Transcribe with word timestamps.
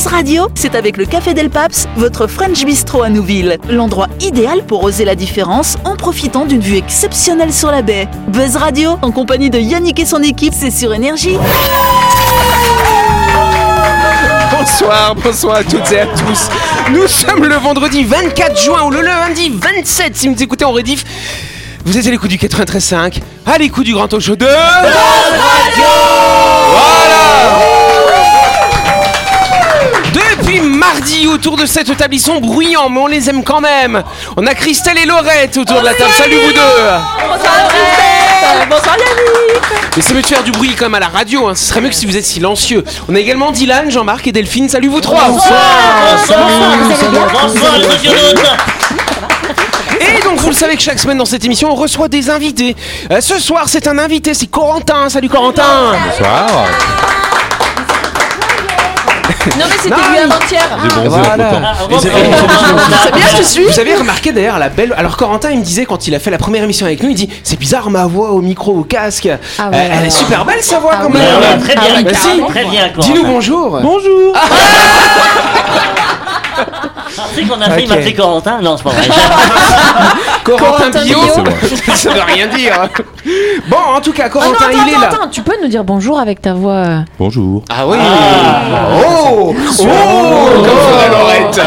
Buzz 0.00 0.06
Radio, 0.06 0.48
c'est 0.54 0.76
avec 0.76 0.96
le 0.96 1.04
Café 1.04 1.34
Del 1.34 1.50
Paps, 1.50 1.86
votre 1.96 2.26
French 2.26 2.64
Bistro 2.64 3.02
à 3.02 3.10
Nouville. 3.10 3.58
L'endroit 3.68 4.06
idéal 4.22 4.62
pour 4.64 4.82
oser 4.82 5.04
la 5.04 5.14
différence 5.14 5.76
en 5.84 5.94
profitant 5.94 6.46
d'une 6.46 6.62
vue 6.62 6.78
exceptionnelle 6.78 7.52
sur 7.52 7.70
la 7.70 7.82
baie. 7.82 8.08
Buzz 8.28 8.56
Radio, 8.56 8.96
en 9.02 9.10
compagnie 9.10 9.50
de 9.50 9.58
Yannick 9.58 10.00
et 10.00 10.06
son 10.06 10.22
équipe, 10.22 10.54
c'est 10.56 10.70
sur 10.70 10.94
Énergie. 10.94 11.36
Bonsoir, 14.58 15.14
bonsoir 15.16 15.56
à 15.56 15.64
toutes 15.64 15.92
et 15.92 16.00
à 16.00 16.06
tous. 16.06 16.48
Nous 16.92 17.06
sommes 17.06 17.44
le 17.44 17.56
vendredi 17.56 18.02
24 18.02 18.58
juin 18.58 18.84
ou 18.86 18.90
le 18.90 19.02
lundi 19.02 19.52
27 19.54 20.16
si 20.16 20.28
vous 20.28 20.42
écoutez 20.42 20.64
en 20.64 20.72
rediff. 20.72 21.04
Vous 21.84 21.98
êtes 21.98 22.06
à 22.06 22.10
l'écoute 22.10 22.30
du 22.30 22.38
93.5, 22.38 23.20
à 23.44 23.58
l'écoute 23.58 23.84
du 23.84 23.92
grand 23.92 24.08
talk 24.08 24.22
show. 24.22 24.34
Mardi, 30.92 31.28
autour 31.28 31.56
de 31.56 31.66
cette 31.66 31.96
table, 31.96 32.16
ils 32.16 32.20
sont 32.20 32.40
bruyants, 32.40 32.88
mais 32.88 33.00
on 33.00 33.06
les 33.06 33.30
aime 33.30 33.44
quand 33.44 33.60
même. 33.60 34.02
On 34.36 34.44
a 34.46 34.54
Christelle 34.54 34.98
et 34.98 35.06
Laurette 35.06 35.56
autour 35.56 35.80
de 35.80 35.84
la 35.84 35.94
table. 35.94 36.10
Salut 36.16 36.36
vous 36.44 36.52
deux 36.52 36.60
Bonsoir 38.68 38.96
Yannick 38.98 39.62
Mais 39.96 40.02
c'est 40.02 40.14
mieux 40.14 40.22
de 40.22 40.26
faire 40.26 40.42
du 40.42 40.50
bruit 40.50 40.74
quand 40.76 40.86
même 40.86 40.94
à 40.94 41.00
la 41.00 41.08
radio, 41.08 41.46
hein. 41.46 41.54
ce 41.54 41.64
serait 41.66 41.80
mieux 41.80 41.90
que 41.90 41.94
si 41.94 42.06
vous 42.06 42.16
êtes 42.16 42.24
silencieux. 42.24 42.84
On 43.08 43.14
a 43.14 43.20
également 43.20 43.52
Dylan, 43.52 43.90
Jean-Marc 43.90 44.26
et 44.26 44.32
Delphine. 44.32 44.68
Salut 44.68 44.88
vous 44.88 45.00
trois 45.00 45.28
Et 50.00 50.22
donc 50.24 50.40
vous 50.40 50.48
le 50.48 50.54
savez 50.54 50.74
que 50.74 50.82
chaque 50.82 50.98
semaine 50.98 51.18
dans 51.18 51.24
cette 51.24 51.44
émission 51.44 51.70
on 51.70 51.76
reçoit 51.76 52.08
des 52.08 52.30
invités. 52.30 52.74
Euh, 53.12 53.20
ce 53.20 53.38
soir 53.38 53.64
c'est 53.68 53.86
un 53.86 53.98
invité, 53.98 54.34
c'est 54.34 54.46
Corentin. 54.48 55.08
Salut 55.08 55.28
Corentin 55.28 55.92
Bonsoir. 56.04 56.66
Non 59.58 59.64
mais 59.68 59.76
c'était 59.82 59.94
lui 59.94 60.18
avant-hier 60.18 60.62
J'ai 60.82 60.88
bronzé 60.88 61.08
Voilà. 61.08 61.48
entre-temps. 61.48 62.00
C'est 63.04 63.14
bien, 63.14 63.24
je 63.38 63.42
suis 63.42 63.64
Vous 63.64 63.80
avez 63.80 63.94
remarqué 63.94 64.32
d'ailleurs 64.32 64.58
la 64.58 64.68
belle. 64.68 64.94
Alors 64.96 65.16
Corentin 65.16 65.50
il 65.50 65.60
me 65.60 65.64
disait 65.64 65.86
quand 65.86 66.06
il 66.06 66.14
a 66.14 66.18
fait 66.18 66.30
la 66.30 66.38
première 66.38 66.62
émission 66.64 66.84
avec 66.86 67.02
nous, 67.02 67.08
il 67.10 67.14
dit 67.14 67.28
c'est 67.42 67.58
bizarre 67.58 67.90
ma 67.90 68.06
voix 68.06 68.30
au 68.32 68.40
micro 68.42 68.72
au 68.76 68.84
casque. 68.84 69.28
Ah 69.58 69.62
Euh, 69.66 69.70
ouais. 69.70 69.90
elle 69.92 70.06
est 70.06 70.10
super 70.10 70.44
belle 70.44 70.62
sa 70.62 70.78
voix 70.78 70.92
Ah 70.94 71.00
quand 71.02 71.10
même. 71.10 71.22
Ah 71.26 71.40
ouais, 71.40 71.58
très 71.62 71.74
bien, 71.74 71.82
Ah 71.88 71.94
oui, 71.96 72.04
Bah, 72.04 72.10
si. 72.14 72.22
carrément. 72.28 72.46
Très 72.48 72.64
bien. 72.64 72.90
Dis-nous 72.98 73.24
bonjour. 73.24 73.78
Bonjour. 73.82 74.34
Tu 77.34 77.34
sais 77.42 77.42
qu'on 77.48 77.60
a 77.60 77.64
failli 77.70 77.84
Ok. 77.84 77.88
m'appeler 77.90 78.14
Corentin? 78.14 78.60
Non, 78.62 78.76
c'est 78.76 78.82
pas 78.84 78.90
vrai. 78.90 79.08
Corentin, 80.44 80.66
Corentin 80.90 81.02
Bio. 81.02 81.18
Ça 81.94 82.10
veut 82.10 82.22
rien 82.22 82.46
dire. 82.46 82.88
Bon 83.68 83.76
en 83.96 84.00
tout 84.00 84.12
cas 84.12 84.24
Ah 84.26 84.28
non, 84.34 84.40
Corentin 84.40 84.64
attends, 84.66 84.78
il 84.86 84.92
est 84.92 84.96
attends, 84.96 85.00
là. 85.00 85.06
attends, 85.08 85.28
tu 85.30 85.42
peux 85.42 85.54
nous 85.62 85.68
dire 85.68 85.84
bonjour 85.84 86.18
avec 86.18 86.40
ta 86.40 86.54
voix? 86.54 86.72
Euh, 86.72 87.00
Bonjour. 87.18 87.62
Ah 87.68 87.86
oui 87.86 87.98
Oh 89.04 89.54
Oh 89.54 89.54
Comme 89.54 89.84
ferait 89.86 91.10
Laurette 91.10 91.60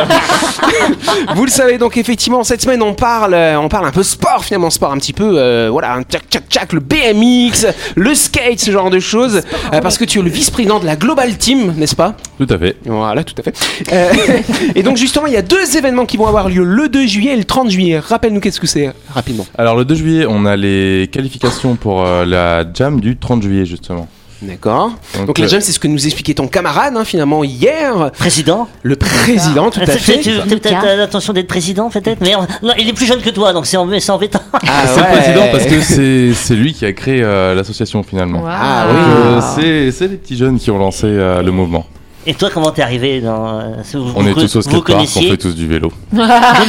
Vous 1.36 1.45
le 1.45 1.52
savez 1.52 1.78
donc 1.78 1.97
effectivement 1.97 2.44
cette 2.44 2.61
semaine 2.61 2.81
on 2.81 2.94
parle 2.94 3.33
euh, 3.33 3.58
on 3.59 3.69
parle 3.69 3.86
un 3.86 3.92
peu 3.92 4.03
sport 4.03 4.44
finalement 4.44 4.69
sport 4.69 4.92
un 4.92 4.97
petit 4.97 5.14
peu 5.14 5.33
euh, 5.38 5.69
voilà 5.72 5.94
un 5.94 6.03
tchac 6.03 6.23
tchac 6.30 6.44
tchac 6.50 6.73
le 6.73 6.80
BMX 6.80 7.66
le 7.95 8.14
skate 8.16 8.59
ce 8.59 8.72
genre 8.72 8.89
de 8.89 9.00
choses 9.00 9.41
Euh, 9.73 9.81
parce 9.81 9.97
que 9.97 10.06
tu 10.06 10.19
es 10.19 10.22
le 10.22 10.30
vice-président 10.30 10.80
de 10.80 10.86
la 10.86 10.95
Global 10.95 11.38
Team 11.38 11.73
n'est-ce 11.78 11.95
pas? 11.95 12.16
Tout 12.38 12.47
à 12.50 12.58
fait. 12.58 12.75
voilà 12.86 13.23
tout 13.23 13.36
à 13.39 13.44
fait 13.44 13.53
Euh, 13.91 14.11
et 14.75 14.84
donc 14.84 14.97
justement 14.97 15.28
il 15.28 15.34
y 15.34 15.38
a 15.38 15.41
deux 15.41 15.78
événements 15.78 16.06
qui 16.06 16.17
vont 16.17 16.28
avoir 16.28 16.50
lieu 16.50 16.64
le 16.64 16.89
2 16.89 17.06
juillet 17.08 17.34
et 17.34 17.38
le 17.38 17.44
30 17.45 17.69
juillet 17.69 18.00
rappelle-nous 18.00 18.39
qu'est-ce 18.39 18.59
que 18.59 18.67
c'est 18.67 18.91
rapidement 19.14 19.45
Alors 19.58 19.75
le 19.75 19.86
2 19.86 19.95
juillet, 19.95 20.25
on 20.28 20.45
a 20.45 20.56
les 20.56 21.09
qualifications 21.11 21.75
pour 21.75 22.06
euh, 22.06 22.25
la 22.25 22.64
jam 22.73 23.00
du 23.00 23.17
30 23.17 23.41
juillet 23.44 23.66
justement. 23.66 24.08
D'accord 24.44 24.91
donc 25.25 25.38
la 25.39 25.45
euh, 25.45 25.47
jam 25.47 25.61
c'est 25.61 25.72
ce 25.72 25.80
que 25.80 25.88
nous 25.88 26.05
expliquait 26.05 26.33
ton 26.33 26.47
camarade 26.47 26.94
hein, 26.97 27.05
finalement 27.05 27.44
hier 27.44 28.11
Président 28.17 28.67
le 28.81 28.95
président 28.95 29.69
tout 29.72 29.80
à 29.80 29.85
fait 29.85 30.19
Tu 30.19 30.31
t'as 30.59 30.95
l'intention 30.95 31.34
d'être 31.34 31.47
président 31.47 31.90
peut-être 31.90 32.19
Mais 32.22 32.35
on- 32.35 32.41
non, 32.66 32.73
il 32.78 32.90
est 32.90 32.94
plus 32.94 33.06
jeune 33.06 33.22
que 33.22 33.29
toi, 33.29 33.53
donc 33.53 33.66
c'est 33.66 33.78
en- 33.78 33.88
c'est 34.00 34.12
embêtant. 34.12 34.41
Ah 34.53 34.59
c'est 34.88 34.97
le 35.00 35.06
ouais. 35.06 35.12
président 35.22 35.47
parce 35.51 35.66
que 35.66 35.81
c'est 35.81 36.34
c'est 36.34 36.56
lui 36.56 36.73
qui 36.73 36.85
a 36.85 36.91
créé 36.94 37.22
euh, 37.23 37.56
l'association 37.56 38.03
finalement. 38.03 38.44
Ah 38.47 38.85
Donc, 38.88 38.97
oui. 38.97 39.03
euh, 39.07 39.41
c'est 39.56 39.91
c'est 39.97 40.07
les 40.07 40.18
petits 40.18 40.35
jeunes 40.38 40.59
qui 40.59 40.72
ont 40.72 40.78
lancé 40.78 41.06
euh, 41.07 41.41
le 41.41 41.51
mouvement. 41.51 41.85
Et 42.25 42.34
toi, 42.35 42.50
comment 42.53 42.72
t'es 42.72 42.81
arrivé 42.81 43.19
dans. 43.19 43.59
euh, 43.59 43.63
vous- 43.94 44.00
On 44.16 44.22
vous- 44.22 44.29
est 44.29 44.34
tous 44.34 44.56
au 44.56 44.61
skatepark, 44.61 45.01
on 45.01 45.06
fait 45.06 45.38
tous 45.38 45.53
du 45.56 45.67
vélo. 45.67 45.91
oui, 46.13 46.19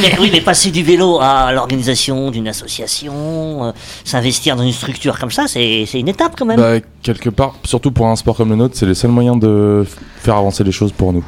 mais, 0.01 0.11
oui, 0.19 0.29
mais 0.33 0.41
passer 0.41 0.69
du 0.69 0.83
vélo 0.83 1.19
à 1.21 1.53
l'organisation 1.53 2.29
d'une 2.29 2.47
association, 2.47 3.13
euh, 3.65 3.71
s'investir 4.03 4.57
dans 4.57 4.63
une 4.63 4.73
structure 4.73 5.17
comme 5.17 5.31
ça, 5.31 5.43
c'est 5.47 5.85
c'est 5.87 5.99
une 5.99 6.09
étape 6.09 6.33
quand 6.37 6.45
même. 6.45 6.59
Bah, 6.59 6.73
quelque 7.01 7.29
part, 7.29 7.55
surtout 7.63 7.91
pour 7.91 8.07
un 8.07 8.15
sport 8.17 8.35
comme 8.35 8.49
le 8.49 8.57
nôtre, 8.57 8.75
c'est 8.77 8.85
le 8.85 8.93
seul 8.93 9.11
moyen 9.11 9.37
de 9.37 9.85
faire 10.19 10.35
avancer 10.35 10.63
les 10.65 10.73
choses 10.73 10.91
pour 10.91 11.13
nous. 11.13 11.23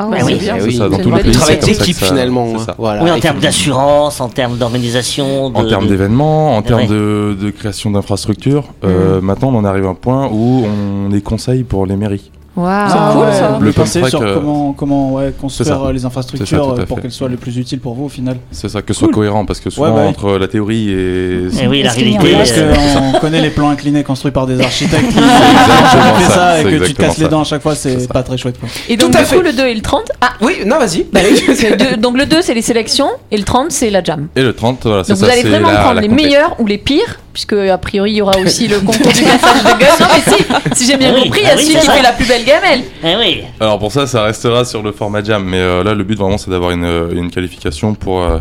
Ah 0.00 0.06
Bah 0.10 0.16
c'est 0.20 0.24
oui. 0.26 0.34
bien. 0.36 0.54
C'est 0.60 0.64
oui. 0.66 0.76
ça, 0.76 0.88
dans 0.88 0.98
tous 0.98 1.10
les 1.10 1.22
pays. 1.24 1.32
travail 1.32 1.58
d'équipe 1.58 1.96
finalement. 1.96 2.58
ça. 2.60 2.74
Voilà, 2.78 3.02
oui, 3.02 3.10
en 3.10 3.18
termes 3.20 3.40
d'assurance, 3.40 4.20
en 4.20 4.28
termes 4.28 4.56
d'organisation. 4.56 5.46
En 5.46 5.64
termes 5.66 5.88
d'événements, 5.88 6.56
en 6.56 6.62
termes 6.62 6.82
Ouais. 6.82 6.86
de, 6.86 7.36
de 7.38 7.50
création 7.50 7.90
d'infrastructures, 7.90 8.64
euh, 8.84 9.20
maintenant 9.20 9.48
on 9.52 9.56
en 9.56 9.64
arrive 9.64 9.84
à 9.86 9.88
un 9.88 9.94
point 9.94 10.28
où 10.32 10.64
on 10.64 11.12
est 11.12 11.20
conseil 11.20 11.64
pour 11.64 11.84
les 11.84 11.96
mairies. 11.96 12.30
Waouh. 12.58 12.68
Ah 12.90 13.10
cool 13.14 13.32
ça. 13.32 13.58
Le 13.60 13.72
penser 13.72 14.02
sur 14.08 14.20
euh, 14.20 14.34
comment, 14.34 14.72
comment 14.72 15.12
ouais, 15.14 15.32
construire 15.40 15.68
c'est 15.68 15.86
euh, 15.88 15.92
les 15.92 16.00
C'est 16.00 16.06
infrastructures 16.06 16.74
ça, 16.76 16.82
euh, 16.82 16.86
pour 16.86 17.00
qu'elles 17.00 17.12
soient 17.12 17.28
les 17.28 17.36
plus 17.36 17.56
utiles 17.56 17.78
pour 17.78 17.94
vous 17.94 18.06
au 18.06 18.08
final. 18.08 18.36
C'est 18.50 18.68
ça, 18.68 18.82
que 18.82 18.92
ce 18.92 18.98
soit 18.98 19.08
Cool. 19.08 19.14
cohérent, 19.14 19.44
parce 19.46 19.60
que 19.60 19.70
souvent 19.70 19.86
Ouais, 19.90 19.94
bah 19.94 20.00
oui. 20.02 20.08
entre 20.08 20.38
la 20.38 20.48
théorie 20.48 20.90
et... 20.90 21.48
Eh 21.62 21.66
oui, 21.68 21.82
la 21.82 21.92
réalité. 21.92 22.34
un 22.34 22.38
parce 22.38 22.52
qu'on 22.52 23.18
connaît 23.20 23.40
les 23.40 23.50
plans 23.50 23.70
inclinés 23.70 24.02
construits 24.02 24.32
par 24.32 24.46
des 24.46 24.60
architectes 24.60 25.06
qui 25.08 25.14
fait 25.14 25.20
ça, 25.20 26.34
ça 26.34 26.60
et 26.60 26.64
c'est 26.64 26.70
que 26.78 26.84
tu 26.86 26.94
casses 26.94 27.18
les 27.18 27.28
dents 27.28 27.42
à 27.42 27.44
chaque 27.44 27.62
fois, 27.62 27.74
C'est 27.76 28.00
c'est 28.00 28.12
pas 28.12 28.22
très 28.24 28.36
chouette 28.36 28.58
quoi. 28.58 28.68
Et 28.88 28.96
donc 28.96 29.12
Tout 29.12 29.18
à 29.18 29.20
du 29.20 29.26
fait. 29.26 29.36
coup 29.36 29.42
le 29.42 29.52
2 29.52 29.66
et 29.66 29.74
le 29.74 29.80
30 29.82 30.02
Ah 30.20 30.32
Oui, 30.40 30.56
non, 30.66 30.78
vas-y. 30.78 31.06
bah 31.12 31.20
oui, 31.30 31.40
c'est 31.54 31.70
le 31.70 31.76
deux- 31.76 31.96
donc 31.96 32.16
le 32.18 32.26
2 32.26 32.42
c'est 32.42 32.54
les 32.54 32.62
sélections 32.62 33.08
et 33.30 33.36
le 33.36 33.44
30 33.44 33.70
c'est 33.70 33.90
la 33.90 34.02
jam. 34.02 34.26
Et 34.34 34.42
le 34.42 34.52
30, 34.52 34.80
voilà, 34.84 35.04
c'est 35.04 35.12
Donc 35.12 35.18
ça, 35.20 35.26
vous 35.26 35.32
allez 35.32 35.42
c'est 35.42 35.48
vraiment 35.48 35.70
prendre 35.74 36.00
les 36.00 36.08
meilleurs 36.08 36.56
ou 36.58 36.66
les 36.66 36.78
pires, 36.78 37.18
puisque 37.32 37.52
a 37.52 37.78
priori 37.78 38.10
il 38.12 38.16
y 38.16 38.22
aura 38.22 38.36
aussi 38.38 38.66
le 38.68 38.80
concours 38.80 39.12
du 39.12 39.22
passage 39.22 39.62
de 39.62 39.78
gueule. 39.78 39.88
Non 40.00 40.06
mais 40.12 40.32
si, 40.74 40.84
si 40.84 40.90
j'ai 40.90 40.96
bien 40.96 41.10
Ah 41.12 41.14
oui, 41.16 41.22
compris, 41.24 41.40
il 41.42 41.46
y 41.46 41.50
ah 41.50 41.52
a 41.52 41.56
oui, 41.56 41.62
celui 41.62 41.74
c'est 41.74 41.80
qui 41.86 41.90
fait 41.96 42.02
la 42.02 42.12
plus 42.12 42.26
belle 42.26 42.44
gamelle. 42.48 42.82
Eh 43.04 43.16
oui. 43.16 43.42
Alors 43.60 43.78
pour 43.78 43.92
ça, 43.92 44.06
ça 44.06 44.22
restera 44.24 44.64
sur 44.64 44.82
le 44.82 44.92
format 44.92 45.22
jam, 45.22 45.44
mais 45.44 45.58
euh, 45.58 45.84
là 45.84 45.94
le 45.94 46.02
but 46.04 46.18
vraiment 46.18 46.38
c'est 46.38 46.50
d'avoir 46.50 46.70
une, 46.72 46.84
euh, 46.84 47.10
une 47.12 47.30
qualification 47.30 47.94
pour 47.94 48.20
euh, 48.22 48.38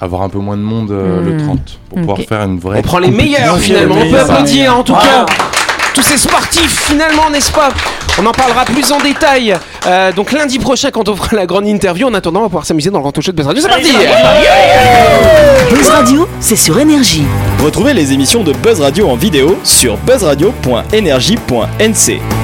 avoir 0.00 0.22
un 0.22 0.28
peu 0.28 0.38
moins 0.38 0.56
de 0.56 0.62
monde 0.62 0.90
euh, 0.90 1.20
Hmm. 1.20 1.28
le 1.28 1.36
30, 1.44 1.58
pour 1.88 1.98
pouvoir 2.00 2.18
faire 2.18 2.42
une 2.42 2.58
vraie... 2.58 2.78
On 2.78 2.82
prend 2.82 2.98
les 2.98 3.10
meilleurs 3.10 3.58
finalement. 3.58 3.94
les 3.96 4.08
On 4.08 4.10
peut 4.10 4.18
applaudir 4.20 4.76
en 4.76 4.82
tout 4.82 4.92
Wow. 4.92 4.98
cas. 5.00 5.26
Tous 5.94 6.02
ces 6.02 6.16
sportifs 6.16 6.84
finalement, 6.88 7.28
n'est-ce 7.30 7.52
pas? 7.52 7.68
On 8.18 8.24
en 8.26 8.32
parlera 8.32 8.64
plus 8.64 8.90
en 8.92 8.98
détail. 9.00 9.54
Euh, 9.86 10.10
donc 10.12 10.32
lundi 10.32 10.58
prochain 10.58 10.90
quand 10.90 11.06
on 11.10 11.14
fera 11.16 11.36
la 11.36 11.44
grande 11.46 11.66
interview. 11.66 12.06
En 12.08 12.14
attendant, 12.14 12.40
on 12.40 12.44
va 12.44 12.48
pouvoir 12.48 12.64
s'amuser 12.64 12.88
dans 12.90 12.96
le 12.98 13.02
grand 13.02 13.12
show 13.20 13.30
de 13.30 13.36
Buzz 13.36 13.46
Radio. 13.46 13.62
C'est 13.62 13.68
parti 13.68 13.92
Buzz 15.70 15.88
Radio, 15.90 16.26
c'est 16.40 16.56
sur 16.56 16.78
Énergie. 16.78 17.24
Retrouvez 17.62 17.92
les 17.94 18.12
émissions 18.14 18.42
de 18.42 18.52
Buzz 18.54 18.80
Radio 18.80 19.08
en 19.10 19.16
vidéo 19.16 19.58
sur 19.64 19.96
buzzradio.energie.nc. 19.98 22.41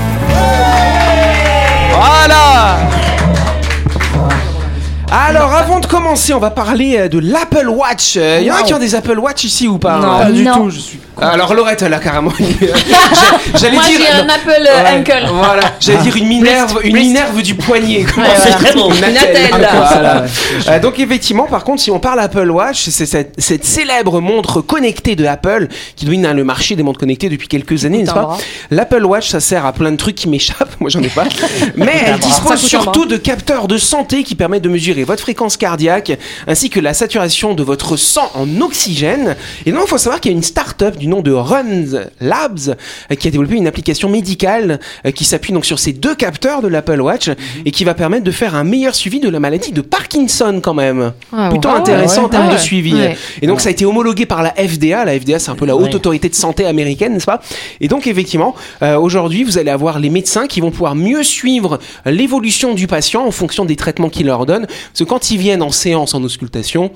alors, 5.10 5.52
avant 5.54 5.80
de 5.80 5.86
commencer, 5.86 6.34
on 6.34 6.38
va 6.38 6.50
parler 6.50 6.96
euh, 6.98 7.08
de 7.08 7.18
l'Apple 7.18 7.68
Watch. 7.68 8.16
Il 8.16 8.42
y 8.44 8.50
en 8.50 8.56
a 8.56 8.62
qui 8.62 8.74
ont 8.74 8.78
des 8.78 8.94
Apple 8.94 9.18
Watch 9.18 9.44
ici 9.44 9.66
ou 9.66 9.78
pas 9.78 9.98
Non. 9.98 10.10
hein? 10.10 10.18
Pas 10.24 10.32
du 10.32 10.44
non. 10.44 10.54
tout, 10.64 10.70
je 10.70 10.80
suis 10.80 11.00
Alors, 11.20 11.54
Laurette, 11.54 11.82
elle 11.82 11.94
a 11.94 11.98
carrément. 11.98 12.32
J'allais 13.54 13.74
Moi 13.74 13.84
dire. 13.86 14.00
j'ai 14.00 14.12
un 14.12 14.28
Apple 14.28 14.50
euh, 14.68 14.82
Ouais, 14.82 14.98
Uncle. 14.98 15.26
Voilà, 15.32 15.62
j'allais 15.80 15.98
dire 16.02 16.16
une 16.16 16.28
minerve, 16.28 16.80
une 16.84 16.96
minerve 16.96 17.42
du 17.42 17.54
poignet. 17.54 18.04
Comment 18.14 18.26
Ouais, 18.26 18.34
c'est 18.36 18.50
voilà. 18.50 18.56
très 18.56 18.74
beau. 18.74 18.92
Une 18.92 19.04
attelle. 19.16 19.48
Voilà. 19.50 20.24
Euh, 20.68 20.78
donc 20.80 20.98
effectivement, 20.98 21.46
par 21.46 21.64
contre, 21.64 21.82
si 21.82 21.90
on 21.90 21.98
parle 21.98 22.20
Apple 22.20 22.50
Watch, 22.50 22.88
c'est 22.88 23.06
cette, 23.06 23.34
cette 23.38 23.64
célèbre 23.64 24.20
montre 24.20 24.60
connectée 24.60 25.16
de 25.16 25.24
Apple 25.24 25.68
qui 25.96 26.04
domine 26.04 26.26
hein, 26.26 26.34
le 26.34 26.44
marché 26.44 26.76
des 26.76 26.82
montres 26.82 27.00
connectées 27.00 27.28
depuis 27.28 27.48
quelques 27.48 27.84
années, 27.84 27.98
n'est-ce 27.98 28.10
un 28.10 28.14
pas 28.14 28.22
bras. 28.22 28.38
L'Apple 28.70 29.04
Watch, 29.04 29.28
ça 29.28 29.40
sert 29.40 29.66
à 29.66 29.72
plein 29.72 29.90
de 29.92 29.96
trucs 29.96 30.16
qui 30.16 30.28
m'échappent. 30.28 30.76
Moi, 30.80 30.90
j'en 30.90 31.02
ai 31.02 31.08
pas. 31.08 31.24
Mais 31.76 31.92
elle. 32.06 32.12
Ça 32.12 32.18
dispose 32.18 32.42
coûte 32.42 32.64
un 32.64 32.68
surtout 32.68 33.06
de 33.06 33.16
capteurs 33.16 33.66
de 33.68 33.78
santé 33.78 34.22
qui 34.24 34.34
permettent 34.34 34.62
de 34.62 34.68
mesurer 34.68 35.04
votre 35.04 35.22
fréquence 35.22 35.56
cardiaque 35.56 36.12
ainsi 36.46 36.70
que 36.70 36.80
la 36.80 36.94
saturation 36.94 37.54
de 37.54 37.62
votre 37.62 37.96
sang 37.96 38.30
en 38.34 38.60
oxygène. 38.60 39.36
Et 39.66 39.72
donc, 39.72 39.82
il 39.86 39.88
faut 39.88 39.98
savoir 39.98 40.20
qu'il 40.20 40.32
y 40.32 40.34
a 40.34 40.36
une 40.36 40.42
start-up 40.42 40.96
du 41.08 41.14
nom 41.14 41.22
de 41.22 41.32
Runs 41.32 42.06
Labs 42.20 42.76
euh, 43.10 43.14
qui 43.14 43.28
a 43.28 43.30
développé 43.30 43.54
une 43.54 43.66
application 43.66 44.10
médicale 44.10 44.78
euh, 45.06 45.10
qui 45.10 45.24
s'appuie 45.24 45.54
donc 45.54 45.64
sur 45.64 45.78
ces 45.78 45.94
deux 45.94 46.14
capteurs 46.14 46.60
de 46.60 46.68
l'Apple 46.68 47.00
Watch 47.00 47.30
et 47.64 47.70
qui 47.70 47.84
va 47.84 47.94
permettre 47.94 48.24
de 48.24 48.30
faire 48.30 48.54
un 48.54 48.64
meilleur 48.64 48.94
suivi 48.94 49.18
de 49.18 49.30
la 49.30 49.40
maladie 49.40 49.72
de 49.72 49.80
Parkinson 49.80 50.60
quand 50.62 50.74
même. 50.74 51.12
Ah, 51.32 51.48
Plutôt 51.48 51.70
ouais. 51.70 51.76
intéressant 51.76 52.20
ouais, 52.20 52.26
en 52.26 52.28
termes 52.28 52.48
ouais. 52.48 52.54
de 52.54 52.60
suivi. 52.60 52.92
Ouais. 52.92 53.16
Et 53.40 53.46
donc 53.46 53.62
ça 53.62 53.70
a 53.70 53.72
été 53.72 53.86
homologué 53.86 54.26
par 54.26 54.42
la 54.42 54.50
FDA. 54.50 55.06
La 55.06 55.18
FDA, 55.18 55.38
c'est 55.38 55.50
un 55.50 55.54
peu 55.54 55.64
la 55.64 55.76
haute 55.76 55.94
autorité 55.94 56.28
de 56.28 56.34
santé 56.34 56.66
américaine, 56.66 57.14
n'est-ce 57.14 57.26
pas? 57.26 57.40
Et 57.80 57.88
donc 57.88 58.06
effectivement, 58.06 58.54
euh, 58.82 58.98
aujourd'hui, 58.98 59.44
vous 59.44 59.56
allez 59.56 59.70
avoir 59.70 59.98
les 59.98 60.10
médecins 60.10 60.46
qui 60.46 60.60
vont 60.60 60.70
pouvoir 60.70 60.94
mieux 60.94 61.22
suivre 61.22 61.78
l'évolution 62.04 62.74
du 62.74 62.86
patient 62.86 63.24
en 63.24 63.30
fonction 63.30 63.64
des 63.64 63.76
traitements 63.76 64.10
qu'il 64.10 64.26
leur 64.26 64.44
donne. 64.44 64.66
Parce 64.66 64.98
que 64.98 65.04
quand 65.04 65.30
ils 65.30 65.38
viennent 65.38 65.62
en 65.62 65.70
séance 65.70 66.14
en 66.14 66.22
auscultation, 66.22 66.90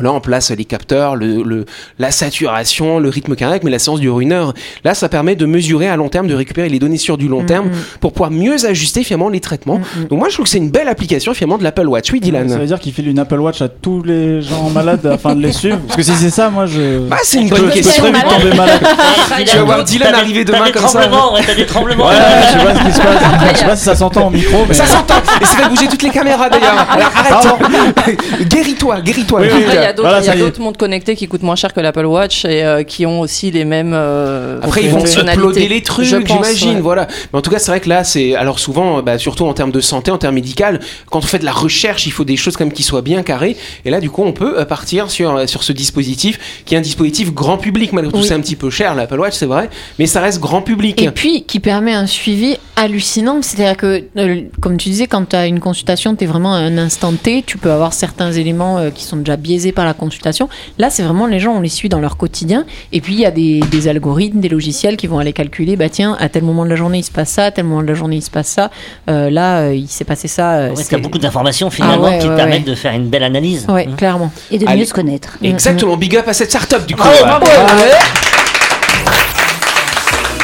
Là, 0.00 0.12
on 0.12 0.18
place 0.20 0.50
les 0.50 0.64
capteurs, 0.64 1.14
le, 1.14 1.44
le- 1.44 1.66
la 2.00 2.10
saturation, 2.10 2.98
le 2.98 3.08
rythme 3.08 3.36
cardiaque, 3.36 3.62
mais 3.62 3.70
la 3.70 3.78
séance 3.78 4.00
dure 4.00 4.18
une 4.18 4.32
heure. 4.32 4.52
Là, 4.82 4.92
ça 4.92 5.08
permet 5.08 5.36
de 5.36 5.46
mesurer 5.46 5.88
à 5.88 5.94
long 5.94 6.08
terme, 6.08 6.26
de 6.26 6.34
récupérer 6.34 6.68
les 6.68 6.80
données 6.80 6.96
sur 6.96 7.16
du 7.16 7.28
long 7.28 7.44
terme 7.44 7.70
pour 8.00 8.12
pouvoir 8.12 8.32
mieux 8.32 8.66
ajuster 8.66 9.04
finalement 9.04 9.28
les 9.28 9.38
traitements. 9.38 9.80
Donc 10.10 10.18
moi, 10.18 10.28
je 10.28 10.34
trouve 10.34 10.46
que 10.46 10.50
c'est 10.50 10.58
une 10.58 10.70
belle 10.70 10.88
application 10.88 11.32
finalement 11.32 11.58
de 11.58 11.62
l'Apple 11.62 11.86
Watch. 11.86 12.10
Oui, 12.12 12.18
Dylan. 12.18 12.48
Ça 12.48 12.58
veut 12.58 12.66
dire 12.66 12.80
qu'il 12.80 12.92
file 12.92 13.06
une 13.06 13.20
Apple 13.20 13.38
Watch 13.38 13.62
à 13.62 13.68
tous 13.68 14.02
les 14.02 14.42
gens 14.42 14.68
malades 14.70 15.06
afin 15.06 15.36
de 15.36 15.40
les 15.40 15.52
suivre 15.60 15.78
Parce 15.86 15.96
que 15.96 16.02
si 16.02 16.12
c'est 16.16 16.30
ça, 16.30 16.50
moi 16.50 16.66
je. 16.66 16.98
Bah, 17.06 17.18
c'est 17.22 17.40
une 17.42 17.48
bonne 17.50 17.70
question. 17.70 18.02
tomber 18.04 18.52
malade. 18.56 18.80
Tu 19.46 19.56
vas 19.58 19.62
voir 19.62 19.84
Dylan 19.84 20.12
arriver 20.14 20.44
demain 20.44 20.58
t'as 20.58 20.64
des 20.66 20.72
comme 20.72 20.88
ça. 20.88 21.00
tremblements, 21.02 21.34
ouais, 21.34 21.40
t'as 21.46 21.54
des 21.54 21.66
tremblements. 21.66 22.06
Ouais, 22.08 22.14
je 22.14 22.58
sais 22.58 22.64
pas 22.64 22.74
ce 22.74 22.84
qui 22.84 22.92
se 22.92 22.98
passe. 23.00 23.52
Je 23.52 23.58
sais 23.58 23.64
pas 23.66 23.76
si 23.76 23.84
ça 23.84 23.94
s'entend 23.94 24.26
au 24.26 24.30
micro, 24.30 24.64
mais. 24.68 24.74
Ça 24.74 24.86
s'entend 24.86 25.14
Et 25.40 25.44
ça 25.44 25.56
fait 25.56 25.68
bouger 25.68 25.86
toutes 25.86 26.02
les 26.02 26.10
caméras 26.10 26.48
d'ailleurs 26.48 26.84
Alors 26.90 27.12
arrête 27.16 28.18
Guéris-toi, 28.48 29.00
guéris-toi 29.02 29.40
Il 29.74 29.82
y 29.82 29.86
a 29.86 29.92
d'autres 29.92 30.08
Voilà, 30.08 30.50
montres 30.58 30.78
connectées 30.78 31.16
qui 31.16 31.28
coûtent 31.28 31.42
moins 31.42 31.56
cher 31.56 31.72
que 31.72 31.80
l'Apple 31.80 32.06
Watch 32.06 32.44
et 32.44 32.64
euh, 32.64 32.82
qui 32.82 33.06
ont 33.06 33.20
aussi 33.20 33.50
les 33.50 33.64
mêmes 33.64 33.92
euh, 33.94 34.60
Après, 34.62 34.82
ils 34.82 34.90
vont 34.90 35.04
uploader 35.04 35.68
les 35.68 35.82
trucs, 35.82 36.06
j'imagine, 36.06 36.76
ouais. 36.76 36.80
voilà. 36.80 37.06
Mais 37.32 37.38
en 37.38 37.42
tout 37.42 37.50
cas, 37.50 37.58
c'est 37.58 37.70
vrai 37.70 37.80
que 37.80 37.88
là, 37.88 38.04
c'est. 38.04 38.34
Alors, 38.34 38.58
souvent, 38.58 39.02
bah, 39.02 39.18
surtout 39.18 39.44
en 39.46 39.54
termes 39.54 39.72
de 39.72 39.80
santé, 39.80 40.10
en 40.10 40.18
termes 40.18 40.34
médical, 40.34 40.80
quand 41.10 41.18
on 41.18 41.22
fait 41.22 41.38
de 41.38 41.44
la 41.44 41.52
recherche, 41.52 42.06
il 42.06 42.12
faut 42.12 42.24
des 42.24 42.36
choses 42.36 42.56
quand 42.56 42.64
même 42.64 42.72
qui 42.72 42.82
soient 42.82 43.02
bien 43.02 43.22
carrées. 43.22 43.56
Et 43.84 43.90
là, 43.90 44.00
du 44.00 44.10
coup, 44.10 44.22
on 44.24 44.32
peut 44.32 44.58
euh, 44.58 44.64
partir 44.64 45.10
sur, 45.10 45.36
euh, 45.36 45.46
sur 45.46 45.62
ce 45.62 45.72
dispositif, 45.72 46.62
qui 46.64 46.74
est 46.74 46.78
un 46.78 46.82
dispositif 46.82 47.32
grand 47.32 47.58
public. 47.58 47.92
Malgré 47.92 48.12
tout, 48.12 48.18
Oui. 48.18 48.26
c'est 48.26 48.34
un 48.34 48.40
petit 48.40 48.56
peu 48.56 48.70
cher, 48.70 48.94
l'Apple 48.94 49.18
Watch, 49.18 49.34
c'est 49.34 49.46
vrai. 49.46 49.70
Mais 49.98 50.06
ça 50.06 50.20
reste 50.20 50.40
grand 50.40 50.62
public. 50.62 51.00
Et 51.02 51.10
puis 51.10 51.44
qui 51.44 51.60
permet 51.60 51.92
un 51.94 52.06
suivi 52.06 52.56
hallucinant. 52.76 53.42
C'est-à-dire 53.42 53.76
que, 53.76 54.04
euh, 54.16 54.42
comme 54.60 54.76
tu 54.76 54.88
disais, 54.88 55.06
quand 55.06 55.28
tu 55.28 55.36
as 55.36 55.46
une 55.46 55.60
consultation, 55.60 56.14
tu 56.16 56.24
es 56.24 56.26
vraiment 56.26 56.54
à 56.54 56.58
un 56.58 56.78
instant 56.78 57.12
T, 57.12 57.42
tu 57.46 57.58
peux 57.58 57.70
avoir 57.70 57.92
certains 57.92 58.32
éléments 58.32 58.78
euh, 58.78 58.90
qui 58.90 59.04
sont 59.04 59.16
déjà 59.16 59.36
biaisés 59.36 59.63
par 59.72 59.84
la 59.84 59.94
consultation. 59.94 60.48
Là, 60.78 60.90
c'est 60.90 61.02
vraiment 61.02 61.26
les 61.26 61.40
gens, 61.40 61.52
on 61.52 61.60
les 61.60 61.68
suit 61.68 61.88
dans 61.88 62.00
leur 62.00 62.16
quotidien. 62.16 62.64
Et 62.92 63.00
puis, 63.00 63.14
il 63.14 63.20
y 63.20 63.26
a 63.26 63.30
des, 63.30 63.60
des 63.70 63.88
algorithmes, 63.88 64.40
des 64.40 64.48
logiciels 64.48 64.96
qui 64.96 65.06
vont 65.06 65.18
aller 65.18 65.32
calculer, 65.32 65.76
bah 65.76 65.88
tiens, 65.88 66.16
à 66.20 66.28
tel 66.28 66.42
moment 66.44 66.64
de 66.64 66.70
la 66.70 66.76
journée, 66.76 66.98
il 66.98 67.02
se 67.04 67.10
passe 67.10 67.30
ça, 67.30 67.44
à 67.46 67.50
tel 67.50 67.64
moment 67.64 67.82
de 67.82 67.88
la 67.88 67.94
journée, 67.94 68.16
il 68.16 68.22
se 68.22 68.30
passe 68.30 68.48
ça. 68.48 68.70
Euh, 69.08 69.30
là, 69.30 69.60
euh, 69.60 69.74
il 69.74 69.88
s'est 69.88 70.04
passé 70.04 70.28
ça. 70.28 70.52
euh, 70.54 70.68
Ouais, 70.70 70.76
c'est- 70.76 70.90
T'as 70.90 70.98
beaucoup 70.98 71.18
d'informations 71.18 71.70
finalement 71.70 72.06
Ah 72.06 72.10
ouais, 72.10 72.18
qui 72.18 72.24
te 72.26 72.30
ouais, 72.30 72.36
permettent 72.36 72.64
ouais. 72.64 72.70
de 72.70 72.74
faire 72.74 72.92
une 72.92 73.08
belle 73.08 73.24
analyse. 73.24 73.66
Ouais, 73.68 73.86
Hein. 73.90 73.94
clairement. 73.96 74.32
Et 74.50 74.58
de 74.58 74.66
Allez. 74.66 74.80
mieux 74.80 74.84
se 74.86 74.94
connaître. 74.94 75.36
Exactement, 75.42 75.96
big 75.96 76.16
up 76.16 76.28
à 76.28 76.32
cette 76.32 76.50
start-up, 76.50 76.86
du 76.86 76.94
coup. 76.96 77.02
Bravo, 77.02 77.44
bravo. 77.44 77.84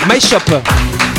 My 0.08 0.20
Shop. 0.20 1.09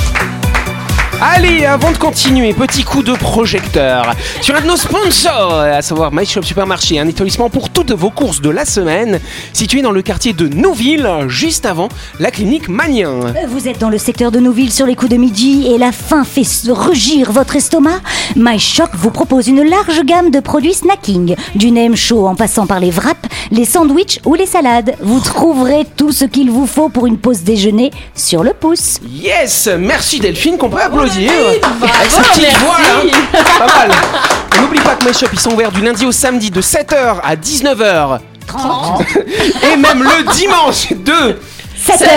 Allez, 1.23 1.65
avant 1.65 1.91
de 1.91 1.97
continuer, 1.97 2.51
petit 2.51 2.83
coup 2.83 3.03
de 3.03 3.13
projecteur 3.13 4.15
sur 4.41 4.55
un 4.55 4.61
de 4.61 4.65
nos 4.65 4.75
sponsors, 4.75 5.53
à 5.53 5.83
savoir 5.83 6.11
My 6.11 6.25
Shop 6.25 6.41
Supermarché, 6.41 6.97
un 6.97 7.07
établissement 7.07 7.47
pour 7.47 7.69
toutes 7.69 7.91
vos 7.91 8.09
courses 8.09 8.41
de 8.41 8.49
la 8.49 8.65
semaine, 8.65 9.19
situé 9.53 9.83
dans 9.83 9.91
le 9.91 10.01
quartier 10.01 10.33
de 10.33 10.47
Nouville, 10.47 11.07
juste 11.27 11.67
avant 11.67 11.89
la 12.19 12.31
clinique 12.31 12.69
Magnien. 12.69 13.35
Vous 13.49 13.67
êtes 13.67 13.77
dans 13.77 13.91
le 13.91 13.99
secteur 13.99 14.31
de 14.31 14.39
Nouville 14.39 14.71
sur 14.71 14.87
les 14.87 14.95
coups 14.95 15.11
de 15.11 15.17
midi 15.17 15.67
et 15.67 15.77
la 15.77 15.91
faim 15.91 16.23
fait 16.23 16.41
rugir 16.67 17.31
votre 17.31 17.55
estomac? 17.55 17.99
My 18.35 18.57
Shop 18.57 18.89
vous 18.93 19.11
propose 19.11 19.47
une 19.47 19.61
large 19.61 20.03
gamme 20.03 20.31
de 20.31 20.39
produits 20.39 20.73
snacking, 20.73 21.35
du 21.53 21.69
nem 21.69 21.95
chaud 21.95 22.25
en 22.25 22.33
passant 22.33 22.65
par 22.65 22.79
les 22.79 22.89
wraps, 22.89 23.29
les 23.51 23.65
sandwichs 23.65 24.19
ou 24.25 24.33
les 24.33 24.47
salades. 24.47 24.95
Vous 25.01 25.19
trouverez 25.19 25.85
tout 25.97 26.11
ce 26.11 26.25
qu'il 26.25 26.49
vous 26.49 26.65
faut 26.65 26.89
pour 26.89 27.05
une 27.05 27.19
pause 27.19 27.43
déjeuner 27.43 27.91
sur 28.15 28.43
le 28.43 28.53
pouce. 28.53 28.99
Yes, 29.07 29.69
merci 29.77 30.19
Delphine 30.19 30.57
qu'on 30.57 30.69
peut 30.69 30.81
applaudir. 30.81 31.10
Bravo, 31.19 31.85
Avec 31.99 32.11
sa 32.11 32.21
petite 32.23 32.41
merci. 32.43 32.57
voix, 32.63 32.77
hein. 32.79 33.39
Pas 33.59 33.67
mal. 33.79 33.91
Et 34.55 34.59
N'oublie 34.61 34.79
pas 34.79 34.95
que 34.95 35.05
My 35.07 35.13
Shop, 35.13 35.27
ils 35.33 35.39
sont 35.39 35.51
ouverts 35.53 35.71
du 35.71 35.81
lundi 35.81 36.05
au 36.05 36.11
samedi 36.11 36.51
de 36.51 36.61
7h 36.61 37.19
à 37.23 37.35
19h. 37.35 38.19
Et 39.71 39.75
même 39.77 40.03
le 40.03 40.33
dimanche 40.33 40.89
de 40.91 41.39
7 41.83 42.07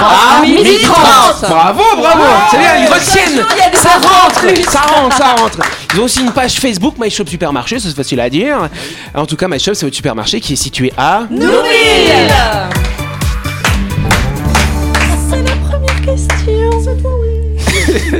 à 0.00 0.40
midi 0.42 0.78
30. 0.82 1.50
Bravo, 1.50 1.82
bravo 1.98 2.22
C'est 2.50 2.58
bien, 2.58 2.76
ils 2.78 2.86
retiennent 2.92 3.44
Ça 3.74 3.90
rentre 4.00 4.70
Ça 4.70 4.80
rentre, 4.80 5.16
ça 5.16 5.24
rentre 5.38 5.58
Ils 5.94 6.00
ont 6.00 6.04
aussi 6.04 6.20
une 6.20 6.32
page 6.32 6.54
Facebook, 6.60 6.94
My 6.98 7.10
Shop 7.10 7.26
Supermarché, 7.26 7.78
ça, 7.80 7.88
c'est 7.88 7.96
facile 7.96 8.20
à 8.20 8.30
dire. 8.30 8.68
En 9.14 9.26
tout 9.26 9.36
cas, 9.36 9.48
My 9.48 9.58
Shop, 9.58 9.74
c'est 9.74 9.84
votre 9.84 9.96
supermarché 9.96 10.40
qui 10.40 10.54
est 10.54 10.56
situé 10.56 10.92
à... 10.96 11.22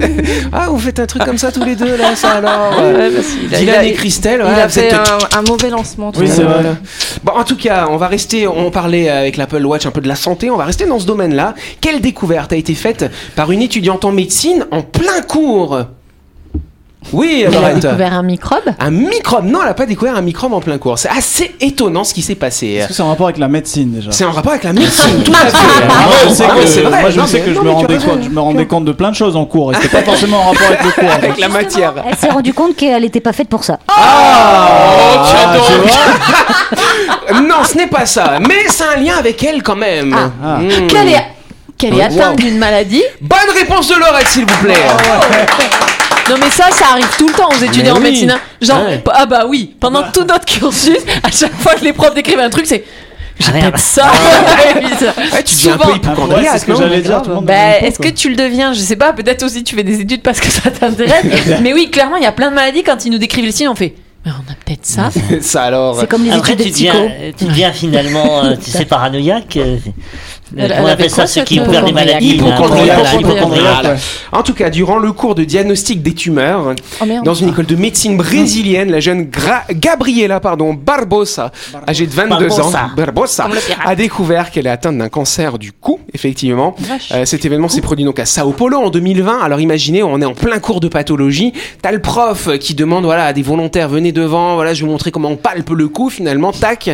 Ah, 0.52 0.66
vous 0.70 0.78
faites 0.78 0.98
un 0.98 1.06
truc 1.06 1.24
comme 1.24 1.38
ça 1.38 1.52
tous 1.52 1.64
les 1.64 1.76
deux, 1.76 1.96
là, 1.96 2.14
ça 2.16 2.30
alors 2.32 2.72
Ouais, 2.78 3.10
a- 3.54 3.58
Dylan 3.58 3.74
a- 3.80 3.84
et 3.84 3.92
Christelle, 3.92 4.42
Il 4.44 4.60
a 4.60 4.68
fait 4.68 4.92
un, 4.92 5.38
un 5.38 5.42
mauvais 5.42 5.70
lancement. 5.70 6.10
tout 6.12 6.20
Oui, 6.20 6.28
c'est 6.28 6.42
vrai. 6.42 6.64
Bon, 7.22 7.32
en 7.32 7.44
tout 7.44 7.56
cas, 7.56 7.86
on 7.90 7.96
va 7.96 8.08
rester, 8.08 8.46
on 8.48 8.70
parlait 8.70 9.08
avec 9.08 9.36
l'Apple 9.36 9.64
Watch 9.64 9.86
un 9.86 9.90
peu 9.90 10.00
de 10.00 10.08
la 10.08 10.16
santé, 10.16 10.50
on 10.50 10.56
va 10.56 10.64
rester 10.64 10.86
dans 10.86 10.98
ce 10.98 11.06
domaine-là. 11.06 11.54
Quelle 11.80 12.00
découverte 12.00 12.52
a 12.52 12.56
été 12.56 12.74
faite 12.74 13.10
par 13.36 13.52
une 13.52 13.62
étudiante 13.62 14.04
en 14.04 14.12
médecine 14.12 14.66
en 14.70 14.82
plein 14.82 15.20
cours? 15.26 15.80
Oui, 17.12 17.44
Elle 17.46 17.56
a 17.64 17.72
découvert 17.74 18.12
un 18.14 18.22
microbe. 18.22 18.62
Un 18.78 18.90
microbe 18.90 19.44
Non, 19.46 19.60
elle 19.62 19.68
n'a 19.68 19.74
pas 19.74 19.86
découvert 19.86 20.16
un 20.16 20.20
microbe 20.22 20.52
en 20.52 20.60
plein 20.60 20.78
cours. 20.78 20.98
C'est 20.98 21.08
assez 21.08 21.54
étonnant 21.60 22.04
ce 22.04 22.14
qui 22.14 22.22
s'est 22.22 22.34
passé. 22.34 22.66
Est-ce 22.68 22.88
que 22.88 22.94
c'est 22.94 23.02
en 23.02 23.08
rapport 23.08 23.26
avec 23.26 23.38
la 23.38 23.48
médecine 23.48 23.92
déjà 23.92 24.12
C'est 24.12 24.24
en 24.24 24.32
rapport 24.32 24.52
avec 24.52 24.64
la 24.64 24.72
médecine, 24.72 25.22
tout 25.24 25.32
à 25.32 25.46
fait. 25.46 25.86
Moi, 25.86 25.96
je 26.24 26.28
sais 26.30 26.44
Ah 26.48 26.54
que, 26.54 26.80
vrai. 26.88 27.00
moi, 27.00 27.10
je 27.10 27.18
Non, 27.20 27.26
sais 27.26 27.38
mais- 27.38 27.44
que 27.44 27.50
je 27.54 27.58
non, 27.58 27.64
me 27.64 27.70
rendais 27.70 27.98
compte, 27.98 28.22
je 28.22 28.28
me 28.28 28.40
rendais 28.40 28.66
compte 28.66 28.84
de 28.84 28.92
plein 28.92 29.10
de 29.10 29.16
choses 29.16 29.36
en 29.36 29.44
cours 29.44 29.72
et 29.72 29.76
c'était 29.76 29.88
pas 29.88 30.02
forcément 30.10 30.38
en 30.40 30.50
rapport 30.52 30.66
avec 30.68 30.82
le 30.84 30.90
cours. 30.92 31.10
Avec 31.10 31.38
la 31.38 31.48
matière. 31.48 31.94
Elle 32.08 32.16
s'est 32.16 32.30
rendue 32.30 32.52
compte 32.54 32.76
qu'elle 32.76 33.02
n'était 33.02 33.20
pas 33.20 33.32
faite 33.32 33.48
pour 33.48 33.64
ça. 33.64 33.78
Oh, 33.88 33.92
Ah, 33.96 35.26
tiens 35.30 35.60
tu 35.66 35.72
donc. 35.72 35.90
vois 37.30 37.40
Non, 37.42 37.64
ce 37.70 37.76
n'est 37.76 37.86
pas 37.88 38.06
ça. 38.06 38.38
Mais 38.40 38.66
c'est 38.68 38.84
un 38.84 39.00
lien 39.00 39.16
avec 39.18 39.42
elle 39.42 39.62
quand 39.62 39.76
même. 39.76 40.14
Ah. 40.44 40.58
Hmm. 40.58 40.86
Qu'elle 40.86 41.08
est, 41.08 41.24
qu'elle 41.78 41.94
est 41.94 41.96
Wow. 41.96 42.20
atteinte 42.20 42.36
d'une 42.36 42.58
maladie. 42.58 43.02
Bonne 43.20 43.38
réponse 43.56 43.88
de 43.88 43.94
Laurette, 43.94 44.28
s'il 44.28 44.42
vous 44.46 44.58
plaît. 44.62 44.74
Ça, 46.62 46.70
ça 46.70 46.84
arrive 46.92 47.08
tout 47.18 47.28
le 47.28 47.34
temps 47.34 47.48
aux 47.48 47.62
étudiants 47.64 47.94
en 47.94 47.98
oui. 47.98 48.02
médecine. 48.04 48.30
hein. 48.32 48.40
Genre, 48.60 48.84
Ouais. 48.84 49.02
ah 49.14 49.26
bah 49.26 49.44
oui, 49.48 49.74
pendant 49.80 50.02
tout 50.12 50.24
notre 50.24 50.44
cursus, 50.44 50.98
à 51.22 51.30
chaque 51.30 51.54
fois 51.56 51.74
que 51.74 51.84
les 51.84 51.92
profs 51.92 52.14
décrivent 52.14 52.40
un 52.40 52.50
truc, 52.50 52.66
c'est 52.66 52.84
j'ai 53.38 53.52
Ah, 53.54 53.70
ça. 53.78 54.12
Ouais, 54.74 55.42
tu 55.42 55.54
deviens 55.54 55.74
un 55.74 55.78
peu 55.78 55.96
hypochondriaque, 55.96 56.48
c'est 56.52 56.58
ce 56.58 56.66
que 56.66 56.74
j'allais 56.76 57.00
dire. 57.00 57.22
Bah, 57.42 57.78
est-ce 57.80 57.98
que 57.98 58.08
tu 58.08 58.28
le 58.28 58.36
deviens? 58.36 58.74
Je 58.74 58.80
sais 58.80 58.96
pas, 58.96 59.12
peut-être 59.14 59.42
aussi 59.42 59.64
tu 59.64 59.74
fais 59.74 59.82
des 59.82 60.00
études 60.00 60.20
parce 60.22 60.40
que 60.40 60.50
ça 60.50 60.70
t'intéresse. 60.70 61.24
mais 61.62 61.72
oui, 61.72 61.90
clairement, 61.90 62.16
il 62.16 62.22
y 62.22 62.26
a 62.26 62.32
plein 62.32 62.50
de 62.50 62.54
maladies, 62.54 62.82
quand 62.82 63.02
ils 63.06 63.10
nous 63.10 63.16
décrivent 63.18 63.46
le 63.46 63.50
signe, 63.52 63.68
on 63.68 63.74
fait 63.74 63.94
Mais 64.24 64.32
on 64.32 64.52
a 64.52 64.54
peut-être 64.64 64.84
ça. 64.84 65.10
Ça 65.40 65.62
alors. 65.62 65.98
C'est 65.98 66.06
comme 66.08 66.24
les 66.24 66.30
Après, 66.30 66.52
études 66.52 66.74
tu 66.74 66.84
de 66.84 66.88
deviens, 66.90 67.10
tu 67.38 67.44
deviens 67.46 67.72
finalement, 67.72 68.44
euh, 68.44 68.54
tu 68.62 68.70
sais, 68.70 68.84
paranoïaque. 68.84 69.56
euh, 69.56 69.76
Elle- 70.56 70.72
on 70.80 70.84
elle 70.84 70.90
appelle 70.90 71.10
ça 71.10 71.26
ceux 71.28 71.44
qui 71.44 71.60
ont 71.60 71.64
peur 71.64 71.84
des 71.84 71.92
maladies. 71.92 72.34
Hypochondriaque, 72.34 73.14
hypochondriaque. 73.20 73.98
En 74.32 74.42
tout 74.42 74.52
cas, 74.52 74.68
durant 74.68 74.98
le 74.98 75.12
cours 75.12 75.34
de 75.36 75.44
diagnostic 75.44 76.02
des 76.02 76.12
tumeurs, 76.12 76.74
Oh 77.00 77.04
dans 77.24 77.34
une 77.34 77.50
école 77.50 77.66
de 77.66 77.76
médecine 77.76 78.16
brésilienne, 78.16 78.90
la 78.90 78.98
jeune 79.00 79.24
Gra- 79.30 79.62
Gabriela 79.72 80.40
pardon, 80.40 80.74
Barbosa, 80.74 81.52
âgée 81.88 82.06
de 82.06 82.12
22 82.12 82.48
Barbosa. 82.48 82.62
ans, 82.64 82.90
Barbosa, 82.96 83.48
a 83.84 83.94
découvert 83.94 84.50
qu'elle 84.50 84.66
est 84.66 84.70
atteinte 84.70 84.98
d'un 84.98 85.08
cancer 85.08 85.56
du 85.58 85.70
cou, 85.72 86.00
effectivement. 86.12 86.74
Euh, 87.12 87.24
cet 87.24 87.44
événement 87.44 87.68
s'est 87.68 87.80
produit 87.80 88.04
donc 88.04 88.18
à 88.18 88.26
Sao 88.26 88.50
Paulo 88.50 88.78
en 88.78 88.90
2020. 88.90 89.40
Alors 89.40 89.60
imaginez, 89.60 90.02
on 90.02 90.20
est 90.20 90.24
en 90.26 90.34
plein 90.34 90.58
cours 90.58 90.80
de 90.80 90.88
pathologie. 90.88 91.52
T'as 91.80 91.92
le 91.92 92.00
prof 92.02 92.48
qui 92.58 92.74
demande 92.74 93.04
voilà 93.04 93.26
à 93.26 93.32
des 93.32 93.42
volontaires 93.42 93.88
venez 93.88 94.09
devant, 94.12 94.54
voilà 94.54 94.74
je 94.74 94.80
vais 94.80 94.86
vous 94.86 94.92
montrer 94.92 95.10
comment 95.10 95.30
on 95.30 95.36
palpe 95.36 95.70
le 95.70 95.88
cou 95.88 96.10
finalement, 96.10 96.52
tac. 96.52 96.88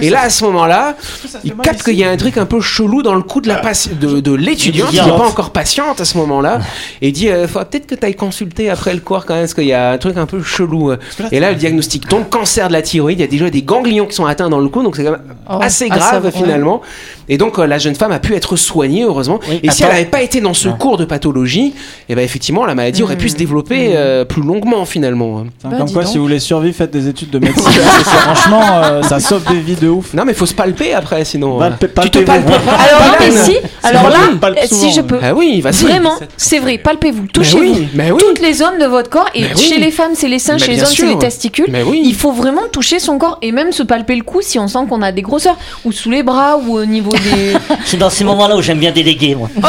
Et 0.00 0.10
là 0.10 0.22
à 0.22 0.30
ce 0.30 0.44
moment-là, 0.44 0.96
il 1.44 1.54
capte 1.56 1.82
qu'il 1.82 1.94
y 1.96 2.04
a 2.04 2.10
un 2.10 2.16
truc 2.16 2.36
un 2.38 2.46
peu 2.46 2.60
chelou 2.60 3.02
dans 3.02 3.14
le 3.14 3.22
cou 3.22 3.40
de 3.40 3.48
la 3.48 3.60
de, 4.00 4.20
de 4.20 4.32
l'étudiante 4.34 4.90
qui 4.90 4.96
n'est 4.96 5.02
pas 5.10 5.26
encore 5.26 5.50
patiente 5.50 6.00
à 6.00 6.04
ce 6.04 6.16
moment-là 6.18 6.60
et 7.02 7.12
dit 7.12 7.28
euh, 7.28 7.46
faut 7.48 7.58
peut-être 7.60 7.86
que 7.86 7.94
tu 7.94 8.04
ailles 8.06 8.14
consulter 8.14 8.70
après 8.70 8.94
le 8.94 9.00
cours 9.00 9.24
quand 9.26 9.34
même 9.34 9.42
parce 9.44 9.54
qu'il 9.54 9.64
y 9.64 9.72
a 9.72 9.92
un 9.92 9.98
truc 9.98 10.16
un 10.16 10.26
peu 10.26 10.42
chelou. 10.42 10.92
Et 11.32 11.40
là 11.40 11.50
le 11.50 11.56
diagnostic 11.56 12.08
tombe 12.08 12.28
cancer 12.28 12.68
de 12.68 12.72
la 12.72 12.82
thyroïde, 12.82 13.18
il 13.18 13.22
y 13.22 13.24
a 13.24 13.28
déjà 13.28 13.50
des 13.50 13.62
ganglions 13.62 14.06
qui 14.06 14.14
sont 14.14 14.26
atteints 14.26 14.48
dans 14.50 14.60
le 14.60 14.68
cou 14.68 14.82
donc 14.82 14.96
c'est 14.96 15.04
quand 15.04 15.12
même 15.12 15.20
Oh, 15.50 15.58
assez 15.62 15.88
ah, 15.90 15.94
ça 15.98 16.18
grave 16.20 16.30
finalement. 16.30 16.82
Et 17.30 17.38
donc 17.38 17.58
euh, 17.58 17.66
la 17.66 17.78
jeune 17.78 17.94
femme 17.94 18.12
a 18.12 18.18
pu 18.18 18.34
être 18.34 18.56
soignée 18.56 19.04
heureusement. 19.04 19.40
Oui, 19.48 19.60
et 19.62 19.70
si 19.70 19.82
elle 19.82 19.88
n'avait 19.90 20.04
pas 20.04 20.20
été 20.22 20.40
dans 20.42 20.52
ce 20.54 20.68
Ah. 20.68 20.76
cours 20.78 20.98
de 20.98 21.06
pathologie, 21.06 21.72
et 22.08 22.14
ben 22.14 22.22
effectivement 22.22 22.66
la 22.66 22.74
maladie 22.74 23.02
aurait 23.02 23.16
pu 23.16 23.28
se 23.30 23.36
développer 23.36 23.92
euh, 23.96 24.24
plus 24.26 24.42
longuement 24.42 24.84
finalement. 24.84 25.36
Enfin, 25.36 25.46
Bah, 25.70 25.76
comme 25.78 25.90
quoi, 25.90 26.02
donc. 26.02 26.12
si 26.12 26.18
vous 26.18 26.24
voulez 26.24 26.38
faites 26.72 26.90
des 26.90 27.08
études 27.08 27.30
de 27.30 27.38
médecine. 27.38 27.64
Parce 27.64 28.04
que 28.04 28.10
franchement, 28.10 28.62
euh, 28.84 29.02
ça 29.02 29.20
sauve 29.20 29.44
des 29.44 29.60
vies 29.60 29.76
de 29.76 29.88
ouf. 29.88 30.12
Non 30.14 30.24
mais 30.24 30.34
faut 30.34 30.46
se 30.46 30.54
palper 30.54 30.94
après 30.94 31.24
sinon. 31.24 31.60
Euh. 31.62 31.70
tu 31.70 31.78
te 31.78 31.86
palpez-vous. 31.86 32.24
palpes 32.26 32.50
Alors 32.50 33.16
mais 33.20 33.30
si, 33.30 33.52
là, 33.82 34.00
palpe 34.40 34.58
euh, 34.58 34.66
si 34.66 34.92
je 34.92 35.00
peux. 35.00 35.18
Ah 35.22 35.34
oui, 35.34 35.60
vas-y. 35.60 35.84
Vraiment, 35.84 36.14
c'est 36.36 36.58
vrai, 36.58 36.78
palpez-vous, 36.78 37.22
Mais 37.22 37.28
touchez-vous. 37.28 37.62
oui, 37.62 37.88
mais 37.94 38.10
oui. 38.10 38.20
Toutes 38.20 38.40
les 38.40 38.52
zones 38.54 38.78
de 38.78 38.86
votre 38.86 39.10
corps, 39.10 39.28
et 39.34 39.42
Mais 39.42 39.48
oui. 39.54 39.62
chez 39.62 39.78
les 39.78 39.90
femmes, 39.90 40.12
c'est 40.14 40.28
les 40.28 40.38
seins, 40.38 40.54
Mais 40.54 40.58
chez 40.58 40.66
les 40.68 40.74
bien 40.76 40.84
hommes, 40.84 40.90
c'est 40.90 40.96
sûr. 40.96 41.08
les 41.08 41.18
testicules. 41.18 41.66
Mais 41.68 41.82
oui. 41.82 42.02
Il 42.04 42.14
faut 42.14 42.32
vraiment 42.32 42.68
toucher 42.72 42.98
son 42.98 43.18
corps 43.18 43.38
et 43.42 43.52
même 43.52 43.72
se 43.72 43.82
palper 43.82 44.16
le 44.16 44.22
cou 44.22 44.40
si 44.42 44.58
on 44.58 44.68
sent 44.68 44.80
qu'on 44.88 45.02
a 45.02 45.12
des 45.12 45.22
grosseurs, 45.22 45.56
ou 45.84 45.92
sous 45.92 46.10
les 46.10 46.22
bras, 46.22 46.56
ou 46.58 46.76
au 46.78 46.84
niveau 46.84 47.10
des. 47.12 47.54
C'est 47.84 47.96
dans 47.98 48.10
ces 48.10 48.24
moments-là 48.24 48.56
où 48.56 48.62
j'aime 48.62 48.78
bien 48.78 48.92
déléguer, 48.92 49.34
moi. 49.34 49.48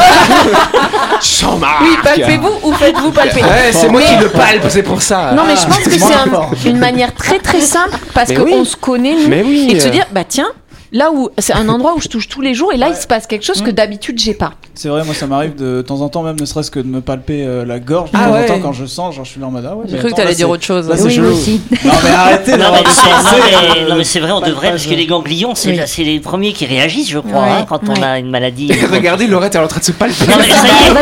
Jean-Marc. 1.22 1.82
oui, 1.82 1.96
palpez-vous 2.02 2.68
ou 2.68 2.72
faites-vous 2.72 3.10
palper. 3.12 3.42
Ouais, 3.42 3.72
c'est 3.72 3.88
moi 3.88 4.00
qui 4.02 4.16
le 4.16 4.28
palpe, 4.28 4.64
c'est 4.68 4.82
pour 4.82 5.02
ça. 5.02 5.32
Non, 5.34 5.42
mais 5.46 5.54
je 5.56 5.66
pense 5.66 5.78
que 5.78 5.98
moins 5.98 6.08
c'est 6.56 6.68
un- 6.68 6.70
une 6.72 6.78
manière 6.80 7.14
très 7.14 7.38
très 7.38 7.60
simple 7.60 7.96
parce 8.14 8.32
qu'on 8.32 8.42
oui. 8.42 8.66
se 8.66 8.76
connaît, 8.76 9.14
nous, 9.14 9.28
Mais 9.28 9.42
oui. 9.42 9.68
et 9.70 9.74
de 9.74 9.80
se 9.80 9.88
dire, 9.88 10.06
bah 10.12 10.24
tiens, 10.28 10.48
là 10.92 11.10
où 11.12 11.28
c'est 11.38 11.52
un 11.52 11.68
endroit 11.68 11.94
où 11.94 12.00
je 12.00 12.08
touche 12.08 12.28
tous 12.28 12.40
les 12.40 12.52
jours, 12.54 12.72
et 12.72 12.76
là 12.76 12.88
il 12.88 12.96
se 12.96 13.06
passe 13.06 13.26
quelque 13.28 13.44
chose 13.44 13.62
que 13.62 13.70
d'habitude 13.70 14.18
j'ai 14.18 14.34
pas. 14.34 14.54
C'est 14.74 14.88
vrai, 14.88 15.04
moi 15.04 15.14
ça 15.14 15.26
m'arrive 15.26 15.54
de 15.56 15.82
temps 15.82 16.00
en 16.00 16.08
temps, 16.08 16.22
même 16.22 16.40
ne 16.40 16.44
serait-ce 16.44 16.70
que 16.70 16.80
de 16.80 16.86
me 16.88 17.00
palper 17.00 17.44
euh, 17.44 17.64
la 17.64 17.78
gorge. 17.78 18.10
De 18.12 18.16
Ah 18.18 18.24
temps 18.26 18.32
ouais. 18.32 18.44
en 18.44 18.54
temps, 18.54 18.60
quand 18.60 18.72
je 18.72 18.86
sens, 18.86 19.14
genre 19.14 19.24
je 19.24 19.30
suis 19.30 19.40
là 19.40 19.46
en 19.46 19.50
mode 19.50 19.68
ah 19.70 19.76
ouais. 19.76 19.84
J'ai 19.88 19.98
cru 19.98 20.10
que 20.10 20.16
t'allais 20.16 20.34
dire 20.34 20.48
autre 20.50 20.64
chose. 20.64 20.88
Là, 20.88 20.96
c'est 20.96 21.04
Oui, 21.04 21.14
chelou. 21.14 21.32
aussi. 21.32 21.60
Non, 21.84 21.92
mais 22.02 22.10
arrêtez 22.10 22.52
Non 22.56 22.64
mais, 22.72 22.78
c'est, 22.88 23.04
non, 23.04 23.10
pensées, 23.10 23.36
mais- 23.44 23.80
euh, 23.82 23.88
non, 23.90 23.96
mais 23.96 24.04
c'est 24.04 24.20
vrai, 24.20 24.32
on 24.32 24.40
devrait, 24.40 24.70
parce 24.70 24.86
que 24.86 24.94
les 24.94 25.06
ganglions, 25.06 25.54
c'est, 25.54 25.70
Oui. 25.98 26.04
les 26.04 26.18
premiers 26.20 26.52
qui 26.52 26.66
réagissent, 26.66 27.10
je 27.10 27.18
crois, 27.18 27.42
Ouais. 27.42 27.48
hein, 27.60 27.66
quand 27.68 27.80
on 27.88 28.02
a 28.02 28.18
une 28.18 28.30
maladie. 28.30 28.72
Regardez, 28.90 29.26
Laurette, 29.26 29.54
elle 29.54 29.60
est 29.60 29.64
en 29.64 29.68
train 29.68 29.80
de 29.80 29.84
se 29.84 29.92
palper. 29.92 30.26
Non, 30.26 30.34
mais 30.38 30.48
ça 30.54 30.66
y 30.66 30.88
est, 30.88 30.94
Bah 30.94 31.00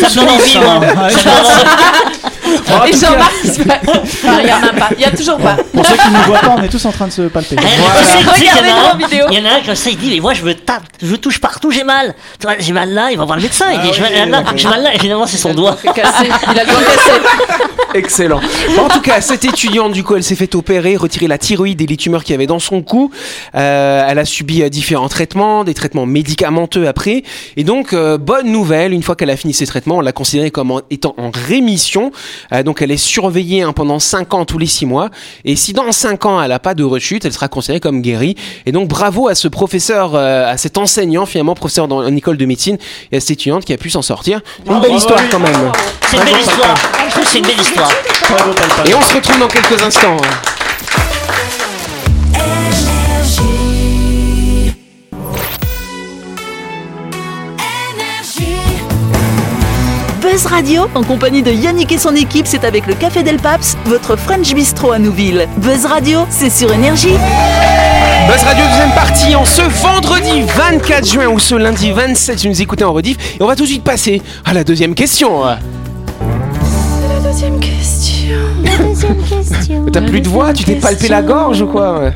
ça 0.00 0.08
me 0.08 0.14
donne 0.16 0.28
envie, 0.28 0.56
et 2.86 2.92
Jean-Marc, 2.96 3.32
il 3.44 3.50
se 3.52 3.62
passe. 3.62 3.78
Ah, 4.28 4.38
il 4.42 4.48
y 4.48 4.52
en 4.52 4.56
a 4.62 4.72
pas, 4.72 4.88
il 4.96 5.00
y 5.00 5.04
a 5.04 5.10
toujours 5.10 5.38
pas. 5.38 5.56
Pour 5.72 5.86
ceux 5.86 5.96
qui 5.96 6.10
ne 6.10 6.16
nous 6.16 6.22
voient 6.24 6.38
pas, 6.40 6.54
on 6.58 6.62
est 6.62 6.68
tous 6.68 6.84
en 6.84 6.92
train 6.92 7.06
de 7.06 7.12
se 7.12 7.22
palper. 7.22 7.56
Il 9.30 9.34
y 9.34 9.40
en 9.40 9.44
a 9.44 9.54
un 9.56 9.60
comme 9.64 9.74
ça, 9.74 9.90
il 9.90 9.96
dit 9.98 10.10
Mais 10.10 10.20
moi 10.20 10.34
je 10.34 10.42
me 10.42 10.54
tape, 10.54 10.82
je 11.02 11.14
touche 11.16 11.40
partout, 11.40 11.70
j'ai 11.70 11.84
mal. 11.84 12.14
Tu 12.40 12.46
vois, 12.46 12.56
J'ai 12.58 12.72
mal 12.72 12.90
là, 12.92 13.10
il 13.10 13.18
va 13.18 13.24
voir 13.24 13.36
le 13.36 13.42
médecin. 13.42 13.66
Il 13.72 13.80
dit 13.80 13.90
J'ai 13.94 14.00
mal 14.02 14.30
là, 14.30 14.42
j'ai 14.56 14.68
mal 14.68 14.82
là, 14.82 14.94
et 14.94 14.98
finalement 14.98 15.26
c'est 15.26 15.36
son 15.36 15.54
doigt. 15.54 15.76
Il 15.84 15.88
a 15.90 16.64
le 16.64 16.70
doigt 16.70 16.80
cassé. 16.82 17.10
Excellent. 17.94 18.40
En 18.78 18.88
tout 18.88 19.00
cas, 19.00 19.20
cette 19.22 19.44
étudiante, 19.44 19.92
du 19.92 20.04
coup, 20.04 20.16
elle 20.16 20.22
s'est 20.22 20.34
fait 20.34 20.54
opérer, 20.54 20.96
retirer 20.96 21.28
la 21.28 21.38
thyroïde 21.38 21.80
et 21.80 21.86
les 21.86 21.96
tumeurs 21.96 22.24
qu'il 22.24 22.32
y 22.32 22.34
avait 22.34 22.46
dans 22.46 22.58
son 22.58 22.82
cou. 22.82 23.10
Euh, 23.54 24.04
elle 24.06 24.18
a 24.18 24.24
subi 24.26 24.62
euh, 24.62 24.68
différents 24.68 25.08
traitements, 25.08 25.64
des 25.64 25.72
traitements 25.72 26.04
médicamenteux 26.04 26.86
après. 26.88 27.22
Et 27.56 27.64
donc, 27.64 27.92
euh, 27.94 28.18
bonne 28.18 28.50
nouvelle, 28.52 28.92
une 28.92 29.02
fois 29.02 29.16
qu'elle 29.16 29.30
a 29.30 29.36
fini 29.36 29.54
ses 29.54 29.66
traitements, 29.66 29.96
on 29.98 30.00
l'a 30.02 30.12
considérée 30.12 30.50
comme 30.50 30.72
en- 30.72 30.82
étant 30.90 31.14
en 31.16 31.30
rémission. 31.30 32.12
Euh, 32.52 32.62
donc, 32.62 32.82
elle 32.82 32.90
est 32.90 32.96
surveillée 32.96 33.62
hein, 33.62 33.72
pendant 33.72 33.98
5 33.98 34.34
ans 34.34 34.44
tous 34.44 34.58
les 34.58 34.66
6 34.66 34.86
mois. 34.86 35.10
Et 35.44 35.56
si 35.56 35.72
dans 35.72 35.92
5 35.92 36.26
ans, 36.26 36.42
elle 36.42 36.50
n'a 36.50 36.58
pas 36.58 36.74
de 36.74 36.84
rechute, 36.84 37.24
elle 37.24 37.32
sera 37.32 37.48
considérée 37.48 37.80
comme 37.80 38.02
guérie. 38.02 38.36
Et 38.66 38.72
donc, 38.72 38.88
bravo 38.88 39.28
à 39.28 39.34
ce 39.34 39.48
professeur, 39.48 40.14
euh, 40.14 40.50
à 40.50 40.56
cet 40.56 40.78
enseignant, 40.78 41.26
finalement, 41.26 41.54
professeur 41.54 41.88
dans 41.88 42.06
une 42.06 42.16
école 42.16 42.36
de 42.36 42.46
médecine, 42.46 42.78
et 43.12 43.16
à 43.16 43.20
cette 43.20 43.32
étudiante 43.32 43.64
qui 43.64 43.72
a 43.72 43.78
pu 43.78 43.90
s'en 43.90 44.02
sortir. 44.02 44.40
Une 44.68 44.80
belle 44.80 44.94
histoire 44.94 45.20
quand 45.30 45.40
même. 45.40 45.72
C'est 46.08 46.16
une 46.16 46.24
belle 46.24 46.40
histoire. 46.40 46.74
C'est 47.24 47.38
une 47.38 47.46
belle 47.46 47.60
histoire. 47.60 47.90
Et 48.86 48.94
on 48.94 49.02
se 49.02 49.14
retrouve 49.14 49.38
dans 49.38 49.48
quelques 49.48 49.82
instants. 49.82 50.16
Buzz 60.36 60.44
Radio, 60.44 60.82
en 60.94 61.02
compagnie 61.02 61.42
de 61.42 61.50
Yannick 61.50 61.92
et 61.92 61.96
son 61.96 62.14
équipe, 62.14 62.46
c'est 62.46 62.64
avec 62.64 62.86
le 62.86 62.92
Café 62.92 63.22
Del 63.22 63.38
Paps, 63.38 63.74
votre 63.86 64.16
French 64.16 64.52
Bistro 64.52 64.92
à 64.92 64.98
Nouville. 64.98 65.48
Buzz 65.56 65.86
Radio, 65.86 66.26
c'est 66.28 66.50
sur 66.50 66.70
Énergie. 66.74 67.14
Buzz 68.28 68.42
Radio 68.44 68.62
deuxième 68.66 68.90
partie 68.94 69.34
en 69.34 69.46
ce 69.46 69.62
vendredi 69.62 70.42
24 70.42 71.06
juin 71.10 71.28
ou 71.28 71.38
ce 71.38 71.54
lundi 71.54 71.90
27 71.90 72.38
si 72.38 72.46
vous 72.48 72.52
nous 72.52 72.60
écoutez 72.60 72.84
en 72.84 72.92
rediff 72.92 73.16
et 73.40 73.42
on 73.42 73.46
va 73.46 73.56
tout 73.56 73.62
de 73.62 73.68
suite 73.68 73.82
passer 73.82 74.20
à 74.44 74.52
la 74.52 74.62
deuxième 74.62 74.94
question. 74.94 75.40
Deuxième 77.24 77.58
question. 77.58 78.36
T'as 79.92 80.00
plus 80.02 80.20
de 80.20 80.28
voix, 80.28 80.52
tu 80.52 80.64
t'es 80.64 80.74
palpé 80.76 81.08
la 81.08 81.22
gorge 81.22 81.60
ou 81.62 81.66
quoi 81.66 82.00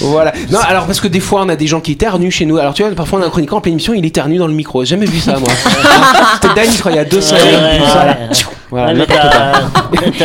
Voilà. 0.00 0.32
Non, 0.50 0.58
alors 0.66 0.86
parce 0.86 1.00
que 1.00 1.08
des 1.08 1.20
fois 1.20 1.42
on 1.44 1.48
a 1.48 1.56
des 1.56 1.66
gens 1.66 1.80
qui 1.80 1.92
éternuent 1.92 2.30
chez 2.30 2.46
nous. 2.46 2.58
Alors 2.58 2.74
tu 2.74 2.82
vois, 2.82 2.92
parfois 2.94 3.18
on 3.20 3.22
a 3.22 3.26
un 3.26 3.30
chroniqueur 3.30 3.58
en 3.58 3.60
pleine 3.60 3.74
émission, 3.74 3.94
il 3.94 4.04
éternue 4.04 4.38
dans 4.38 4.46
le 4.46 4.52
micro. 4.54 4.84
J'ai 4.84 4.90
jamais 4.90 5.06
vu 5.06 5.20
ça 5.20 5.38
moi. 5.38 5.48
C'était 6.42 6.54
Dany, 6.54 6.72
je 6.74 6.80
crois, 6.80 6.92
il 6.92 6.96
y 6.96 7.00
a 7.00 7.04
deux 7.04 7.20
semaines. 7.20 7.80
Voilà. 8.70 8.92
ouais. 8.92 9.06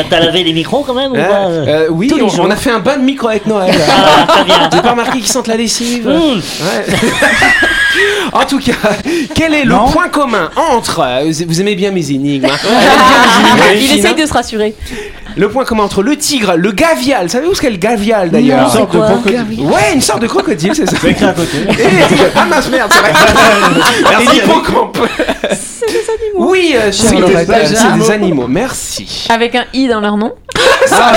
T'as- 0.09 0.19
lavé 0.19 0.43
les 0.43 0.53
micros 0.53 0.83
quand 0.85 0.93
même 0.93 1.11
ou 1.11 1.15
Hein 1.15 1.23
pas 1.29 1.45
Euh, 1.47 1.87
oui, 1.91 2.11
on, 2.39 2.49
a 2.49 2.55
fait 2.55 2.71
un 2.71 2.79
bain 2.79 2.97
de 2.97 3.03
micro 3.03 3.27
avec 3.27 3.45
Noël. 3.45 3.73
Ah, 3.89 4.25
très 4.27 4.43
bien. 4.43 4.69
Pas 4.81 4.91
remarqué 4.91 5.19
qu'ils 5.19 5.27
sentent 5.27 5.47
la 5.47 5.57
lessive 5.57 6.07
Mmh. 6.07 6.11
Ouais. 6.11 6.95
en 8.33 8.45
tout 8.45 8.59
cas, 8.59 8.73
quel 9.35 9.53
est 9.53 9.65
Non. 9.65 9.85
le 9.87 9.91
point 9.91 10.07
commun 10.09 10.49
entre. 10.55 11.01
euh, 11.05 11.31
Vous 11.47 11.61
aimez 11.61 11.75
bien 11.75 11.91
mes 11.91 12.11
énigmes. 12.11 12.45
hein 12.45 12.57
Vous 12.61 12.69
aimez 12.69 12.79
bien 12.85 13.19
mes 13.19 13.49
énigmes 13.49 13.63
Il 13.75 13.87
fines, 13.87 13.99
essaye 13.99 14.11
hein 14.11 14.15
de 14.23 14.28
se 14.29 14.33
rassurer. 14.33 14.73
Le 15.35 15.49
point 15.49 15.65
commun 15.65 15.83
entre 15.83 16.01
le 16.01 16.15
tigre, 16.17 16.53
le 16.55 16.71
gavial. 16.71 17.29
Savez-vous 17.29 17.53
ce 17.55 17.61
qu'est 17.61 17.69
le 17.69 17.77
gavial 17.77 18.27
Une 18.27 18.31
d'ailleurs 18.31 18.71
sorte 18.71 18.93
de 18.93 18.99
crocodile. 18.99 19.61
Ouais, 19.61 19.93
une 19.93 20.01
sorte 20.01 20.21
de 20.21 20.27
crocodile, 20.27 20.73
c'est 20.75 20.89
ça. 20.89 20.95
C'est 20.99 21.11
écrit 21.11 21.25
à 21.25 21.33
côté. 21.33 21.57
Et- 21.69 21.85
ah 22.35 22.45
mince 22.45 22.69
merde, 22.69 22.91
c'est 22.93 22.99
vrai. 22.99 23.13
L'hippocampe. 24.33 24.97
C'est 25.51 25.85
des 25.87 25.93
animaux. 26.09 26.49
Oui, 26.51 26.73
euh, 26.75 26.85
des 26.87 26.91
c'est 26.93 27.97
des 27.97 28.11
animaux. 28.11 28.47
Merci. 28.47 29.27
Avec 29.29 29.55
un 29.55 29.65
i 29.73 29.87
dans 29.87 30.01
leur 30.01 30.17
nom. 30.17 30.33
Ah, 30.91 31.11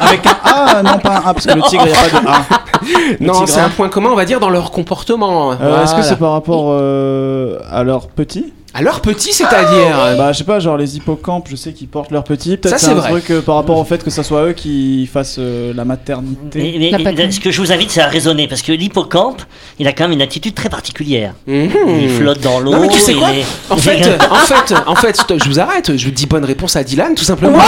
avec 0.00 0.20
un 0.26 0.36
A, 0.44 0.82
non 0.82 0.98
pas 0.98 1.16
un 1.24 1.28
A, 1.30 1.34
parce 1.34 1.46
que 1.46 1.54
le 1.54 1.62
tigre, 1.62 1.84
il 1.86 1.92
n'y 1.92 1.96
a 1.96 2.00
pas 2.00 2.20
de 2.20 2.26
A. 2.26 2.42
Non, 3.20 3.46
c'est 3.46 3.60
un 3.60 3.68
point 3.70 3.88
commun, 3.88 4.10
on 4.12 4.16
va 4.16 4.24
dire, 4.24 4.38
dans 4.38 4.50
leur 4.50 4.70
comportement. 4.70 5.52
Euh, 5.60 5.82
Est-ce 5.82 5.94
que 5.94 6.02
c'est 6.02 6.16
par 6.18 6.32
rapport 6.32 6.66
euh, 6.70 7.58
à 7.70 7.82
leurs 7.82 8.08
petits 8.08 8.52
À 8.76 8.82
leur 8.82 9.00
petit, 9.00 9.32
c'est-à-dire. 9.32 9.96
Bah, 10.18 10.32
je 10.32 10.38
sais 10.38 10.44
pas, 10.44 10.58
genre 10.60 10.76
les 10.76 10.96
hippocampes, 10.96 11.46
je 11.50 11.56
sais 11.56 11.72
qu'ils 11.72 11.88
portent 11.88 12.10
leurs 12.10 12.24
petits. 12.24 12.50
Ça, 12.50 12.56
Peut-être 12.58 12.78
c'est 12.78 12.86
c'est 12.86 12.92
un 12.92 12.94
vrai. 12.96 13.10
truc 13.10 13.30
euh, 13.30 13.40
par 13.40 13.54
rapport 13.54 13.78
au 13.78 13.84
fait 13.84 14.04
que 14.04 14.10
ça 14.10 14.22
soit 14.22 14.48
eux 14.48 14.52
qui 14.52 15.08
fassent 15.10 15.36
euh, 15.38 15.72
la 15.74 15.84
maternité. 15.86 16.58
Mais- 16.60 16.74
mais- 16.78 16.90
La 16.90 16.98
patine. 17.10 17.32
ce 17.32 17.40
que 17.40 17.50
je 17.50 17.60
vous 17.62 17.72
invite, 17.72 17.90
c'est 17.90 18.02
à 18.02 18.06
raisonner, 18.08 18.48
parce 18.48 18.60
que 18.62 18.72
l'hippocampe, 18.72 19.40
il 19.78 19.86
a 19.88 19.92
quand 19.92 20.04
même 20.04 20.12
une 20.12 20.22
attitude 20.22 20.54
très 20.54 20.68
particulière. 20.68 21.32
Mhm. 21.46 21.70
Il 22.00 22.10
flotte 22.10 22.40
dans 22.40 22.60
l'eau. 22.60 22.72
Non 22.72 22.80
mais 22.80 22.88
tu 22.88 22.98
sais 22.98 23.12
il 23.12 23.18
quoi 23.18 23.30
est- 23.30 23.44
En 23.70 23.76
fait, 23.78 23.96
en 24.30 24.34
fait, 24.34 24.74
en 24.86 24.94
fait, 24.94 25.16
stop, 25.16 25.38
je 25.42 25.48
vous 25.48 25.58
arrête. 25.58 25.96
Je 25.96 26.04
vous 26.04 26.10
dis 26.12 26.26
bonne 26.26 26.44
réponse 26.44 26.76
à 26.76 26.84
Dylan, 26.84 27.14
tout 27.14 27.24
simplement. 27.24 27.58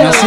Merci. 0.00 0.26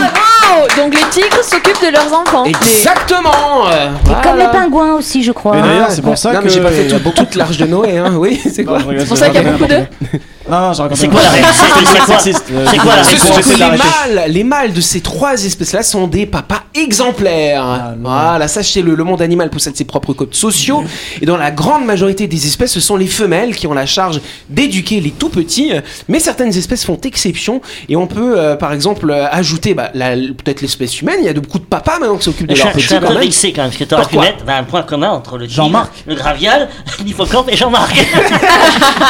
Oh, 0.56 0.68
donc 0.78 0.94
les 0.94 1.02
tigres 1.10 1.44
s'occupent 1.44 1.82
de 1.84 1.92
leurs 1.92 2.14
enfants. 2.14 2.46
Exactement. 2.46 3.68
euh, 3.72 3.90
Comme 4.24 4.38
les 4.38 4.46
pingouins 4.48 4.94
aussi, 4.94 5.24
je 5.24 5.32
crois. 5.32 5.56
Mais 5.56 5.62
d'ailleurs, 5.62 5.88
Ah, 5.90 5.94
c'est 5.94 6.02
pour 6.02 6.18
ça 6.18 6.32
non, 6.34 6.42
que. 6.42 6.50
j'ai 6.50 6.62
pas 6.62 6.70
fait 6.70 6.88
tout- 6.88 7.00
toute 7.12 7.36
l'arche 7.36 7.58
de 7.58 7.66
Noé, 7.66 7.98
hein. 7.98 8.14
Oui, 8.18 8.40
c'est 8.54 8.64
quoi 8.64 8.78
Non, 8.78 8.84
je 8.84 8.88
rigole, 8.90 9.02
C'est 9.02 9.08
pour 9.08 9.18
ça 9.18 9.30
qu'il 9.30 9.42
y 9.42 9.46
a 9.46 9.52
beaucoup 9.52 9.66
de- 9.66 9.73
n'importe 9.74 10.00
quoi. 10.10 10.43
C'est 10.46 11.08
quoi 11.08 11.22
la 11.22 11.30
réponse 11.30 11.56
C'est 11.86 12.00
quoi 12.00 12.20
sexiste, 12.20 12.46
euh, 12.52 12.66
C'est 12.70 12.78
quoi 12.78 12.96
la 12.98 13.04
sont 13.04 13.34
réponse 13.34 13.58
les 13.58 13.66
mâles, 13.66 14.32
les 14.32 14.44
mâles 14.44 14.74
de 14.74 14.82
ces 14.82 15.00
trois 15.02 15.42
espèces-là 15.44 15.84
sont 15.84 16.08
des 16.08 16.26
papas 16.26 16.64
exemplaires. 16.76 17.64
Ah, 17.66 17.94
voilà, 18.00 18.48
sachez-le, 18.48 18.94
le 18.94 19.04
monde 19.04 19.22
animal 19.22 19.50
possède 19.50 19.78
ses 19.78 19.86
propres 19.86 20.14
codes 20.14 20.36
sociaux. 20.36 20.84
Et 21.22 21.26
dans 21.26 21.38
la 21.38 21.52
grande 21.52 21.86
majorité 21.86 22.28
des 22.28 22.46
espèces, 22.46 22.74
ce 22.74 22.82
sont 22.82 22.98
les 22.98 23.08
femelles 23.08 23.56
qui 23.56 23.68
ont 23.68 23.74
la 23.74 23.86
charge 23.86 24.20
d'éduquer 24.50 25.00
les 25.00 25.12
tout 25.12 25.30
petits. 25.30 25.72
Mais 26.10 26.20
certaines 26.20 26.56
espèces 26.56 26.84
font 26.86 27.00
exception. 27.04 27.62
Et 27.88 27.96
on 27.96 28.08
peut, 28.08 28.38
euh, 28.38 28.56
par 28.56 28.74
exemple, 28.74 29.10
euh, 29.10 29.28
ajouter 29.32 29.74
bah, 29.74 29.92
peut-être 29.94 30.62
l'espèce 30.62 31.02
humaine. 31.02 31.18
Il 31.20 31.26
y 31.26 31.30
a 31.30 31.34
de 31.34 31.40
beaucoup 31.40 31.60
de 31.60 31.64
papas 31.64 32.00
maintenant 32.00 32.18
qui 32.18 32.24
s'occupent 32.24 32.48
de 32.48 32.56
leurs 32.56 32.74
je 32.74 32.80
suis 32.80 32.88
petits 32.88 32.96
un 32.96 33.08
peu 33.08 33.20
vexé 33.20 33.54
quand 33.54 33.62
même, 33.64 33.72
parce 33.72 34.08
que 34.08 34.14
tu 34.14 34.20
mettre 34.20 34.44
bah, 34.46 34.58
un 34.58 34.64
point 34.64 34.84
commun 34.84 35.12
entre 35.12 35.38
le 35.38 35.48
Jean-Marc. 35.48 36.04
le 36.06 36.16
gravial, 36.16 36.70
l'hippocampe 37.06 37.50
et 37.50 37.56
Jean-Marc. 37.56 37.96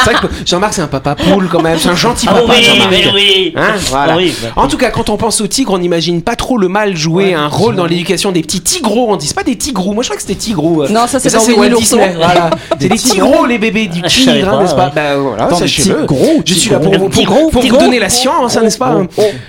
C'est 0.04 0.10
vrai 0.12 0.14
que 0.20 0.26
Jean-Marc, 0.46 0.74
c'est 0.74 0.82
un 0.82 0.86
papa 0.86 1.14
poule 1.32 1.48
quand 1.50 1.62
même. 1.62 1.78
C'est 1.78 1.88
un 1.88 1.94
gentil 1.96 2.26
papa, 2.26 2.42
oui, 2.48 2.62
Jean-Marc. 2.62 2.92
oui. 3.14 3.52
Hein, 3.56 3.62
voilà. 3.90 4.16
Oui, 4.16 4.34
bah. 4.42 4.48
En 4.56 4.68
tout 4.68 4.76
cas, 4.76 4.90
quand 4.90 5.08
on 5.10 5.16
pense 5.16 5.40
au 5.40 5.46
tigre, 5.46 5.72
on 5.72 5.78
n'imagine 5.78 6.22
pas 6.22 6.36
trop 6.36 6.58
le 6.58 6.68
mâle 6.68 6.96
jouer 6.96 7.34
un 7.34 7.48
rôle 7.48 7.76
dans 7.76 7.86
l'éducation 7.86 8.32
des 8.32 8.42
petits 8.42 8.60
tigros. 8.60 9.06
On 9.10 9.16
dit 9.16 9.26
c'est 9.26 9.36
pas 9.36 9.42
des 9.42 9.56
tigrous. 9.56 9.92
Moi, 9.94 10.02
je 10.02 10.08
crois 10.08 10.16
que 10.16 10.22
c'était 10.22 10.34
tigrous. 10.38 10.82
euh. 10.82 10.88
Non, 10.88 11.06
ça, 11.06 11.18
c'est 11.20 11.32
dans 11.32 11.40
Walt 11.58 11.68
l'ourson. 11.70 11.96
Disney. 11.96 12.14
Voilà. 12.16 12.50
C'est 12.80 12.88
des 12.88 12.98
tigros, 12.98 13.46
les 13.46 13.56
bébés 13.58 13.86
du 13.86 14.00
Ah, 14.04 14.08
tigre, 14.08 14.48
hein, 14.48 14.56
pas, 14.58 14.62
n'est-ce 14.62 14.74
pas? 14.74 14.92
Ben 14.94 15.16
voilà, 15.16 15.44
Attends, 15.44 15.54
des 15.56 15.60
sachez-le. 15.62 16.00
tigros 16.00 16.32
ou 16.36 16.42
Je 16.44 16.54
suis 16.54 16.70
là 16.70 16.78
pour, 16.78 16.90
tigros 16.90 17.04
vous- 17.04 17.08
pour, 17.10 17.18
Tigros, 17.20 17.48
pour 17.50 17.52
vous 17.52 17.60
tigros. 17.68 17.80
donner 17.80 17.98
la 17.98 18.08
science, 18.10 18.56
hein, 18.56 18.62
n'est-ce 18.62 18.76
pas? 18.78 18.96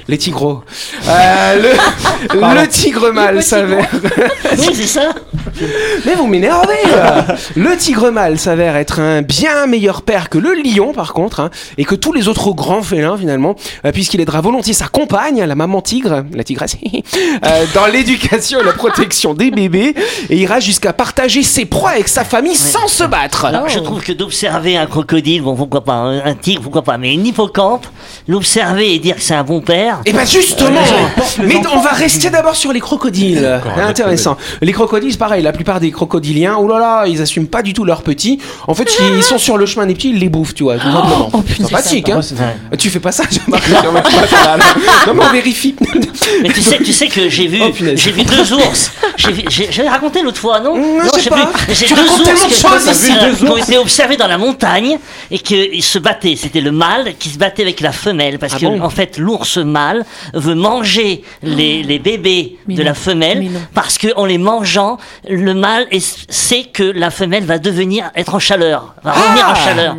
Les 0.08 0.18
tigros. 0.18 0.62
Euh, 1.08 1.74
le, 2.34 2.68
tigre 2.68 3.12
mâle 3.12 3.42
s'avère. 3.44 3.88
Oui, 4.58 4.70
c'est 4.74 4.88
ça. 4.88 5.10
Mais 6.06 6.14
vous 6.16 6.28
m'énervez. 6.28 6.74
Le 7.56 7.76
tigre 7.78 8.12
mâle 8.12 8.40
s'avère 8.40 8.76
être 8.76 9.00
un 9.00 9.22
bien 9.22 9.68
meilleur 9.68 10.02
père 10.02 10.30
que 10.30 10.38
le 10.38 10.54
lion 10.54 10.94
par 10.94 11.14
contre. 11.14 11.40
hein. 11.42 11.50
Et 11.78 11.86
que 11.86 11.96
tous 11.96 12.14
les 12.14 12.28
autres 12.28 12.52
grands 12.54 12.82
félins 12.82 13.18
finalement, 13.18 13.56
euh, 13.86 13.92
puisqu'il 13.92 14.22
aidera 14.22 14.42
volontiers 14.42 14.74
sa 14.74 14.88
compagne, 14.88 15.44
la 15.44 15.56
maman 15.56 15.82
tigre, 15.82 16.24
la 16.34 16.44
tigresse, 16.44 16.78
euh, 17.46 17.66
dans 17.74 17.86
l'éducation 17.88 18.60
et 18.60 18.64
la 18.64 18.74
protection 18.74 19.34
des 19.34 19.52
bébés, 19.52 19.96
et 20.30 20.38
ira 20.38 20.60
jusqu'à 20.60 20.94
partager 20.94 21.44
ses 21.44 21.66
proies 21.66 21.92
avec 21.92 22.08
sa 22.08 22.24
famille 22.24 22.56
sans 22.56 22.88
se 22.88 23.04
battre. 23.04 23.46
Alors, 23.46 23.70
je 23.70 23.80
trouve 23.80 24.02
que 24.02 24.12
d'observer 24.12 24.78
un 24.78 24.86
crocodile, 24.86 25.42
bon, 25.42 25.56
pourquoi 25.56 25.84
pas, 25.84 25.94
un, 25.94 26.36
tigre, 26.36 26.62
pourquoi 26.62 26.84
pas, 26.84 26.98
mais 26.98 27.14
une 27.14 27.26
hippocampe, 27.26 27.86
l'observer 28.28 28.94
et 28.94 29.00
dire 29.00 29.16
que 29.16 29.22
c'est 29.22 29.36
un 29.36 29.44
bon 29.44 29.62
père. 29.62 30.02
Et 30.06 30.14
ben 30.14 30.26
justement, 30.26 30.82
mais 31.44 31.62
on 31.74 31.80
va 31.80 31.92
rester 31.92 32.30
d'abord 32.30 32.56
sur 32.56 32.74
les 32.74 32.80
crocodiles. 32.80 33.62
C'est 33.76 33.82
intéressant. 33.82 34.38
Les 34.62 34.72
crocodiles, 34.72 35.18
pareil. 35.18 35.44
La 35.44 35.54
plupart 35.54 35.80
des 35.80 35.92
crocodiliens, 35.92 36.56
oh 36.58 36.68
là 36.68 36.80
là, 36.80 37.08
ils 37.08 37.22
assument 37.22 37.48
pas 37.48 37.62
du 37.62 37.74
tout 37.74 37.84
leurs 37.84 38.02
petits. 38.02 38.40
En 38.68 38.74
fait, 38.74 38.90
ils 39.18 39.24
sont 39.24 39.38
sur 39.38 39.58
le 39.58 39.66
chemin 39.66 39.86
des 39.86 39.94
petits, 39.94 40.10
ils 40.10 40.20
les 40.20 40.30
bouffent, 40.30 40.54
tu 40.54 40.64
vois, 40.64 40.78
tout 40.78 40.92
simplement. 40.92 41.30
oh, 41.34 41.42
Sympathique, 41.64 42.10
hein. 42.10 42.20
Ouais. 42.72 42.78
Tu 42.78 42.90
fais 42.90 43.00
pas 43.00 43.12
ça, 43.12 43.24
va, 43.48 43.58
là. 43.70 43.82
Non, 45.08 45.14
mais 45.14 45.24
on 45.30 45.32
vérifie. 45.34 45.76
Mais 46.42 46.50
tu 46.50 46.62
sais, 46.62 46.78
tu 46.78 46.94
sais 46.94 47.08
que 47.08 47.30
j'ai 47.30 47.48
vu, 47.48 47.60
Oh, 47.62 47.72
j'ai 47.96 48.12
vu 48.12 48.24
deux 48.24 48.54
ours. 48.54 48.92
J'avais 49.18 49.90
raconté 49.90 50.22
l'autre 50.22 50.40
fois, 50.40 50.60
non? 50.60 50.76
Non, 50.76 51.04
je 51.06 51.10
sais 51.20 51.22
sais 51.24 51.30
pas. 51.30 51.52
J'ai 51.70 51.88
deux 51.88 52.02
ours 52.04 53.40
qui 53.40 53.48
ont 53.50 53.58
été 53.58 53.78
observés 53.78 54.18
dans 54.18 54.28
la 54.28 54.38
montagne 54.38 54.98
et 55.32 55.40
qu'ils 55.40 55.84
se 55.84 56.00
battaient. 56.00 56.36
C'était 56.36 56.62
le 56.62 56.72
mâle 56.72 57.14
qui 57.18 57.30
se 57.30 57.38
battait 57.38 57.64
avec 57.64 57.80
la 57.82 57.92
femelle 57.92 58.40
parce 58.40 58.54
Ah 58.56 58.60
que 58.60 58.66
bon? 58.66 58.82
en 58.82 58.90
fait 58.90 59.18
l'ours 59.18 59.58
mâle 59.58 60.06
veut 60.34 60.56
manger 60.56 61.24
les, 61.44 61.84
les 61.84 62.00
bébés 62.00 62.58
Mais 62.68 62.76
de 62.76 62.82
non. 62.82 62.86
la 62.90 62.94
femelle 62.94 63.46
parce 63.74 63.98
que 63.98 64.08
en 64.16 64.26
les 64.26 64.38
mangeant, 64.38 64.98
le 65.30 65.54
mâle 65.54 65.88
est- 65.92 66.26
sait 66.32 66.64
que 66.72 66.84
la 66.84 67.10
femelle 67.12 67.46
va 67.46 67.58
devenir 67.58 68.12
être 68.16 68.36
en 68.36 68.40
chaleur, 68.40 68.96
va 69.04 69.14
revenir 69.14 69.48
en 69.50 69.56
chaleur. 69.56 69.96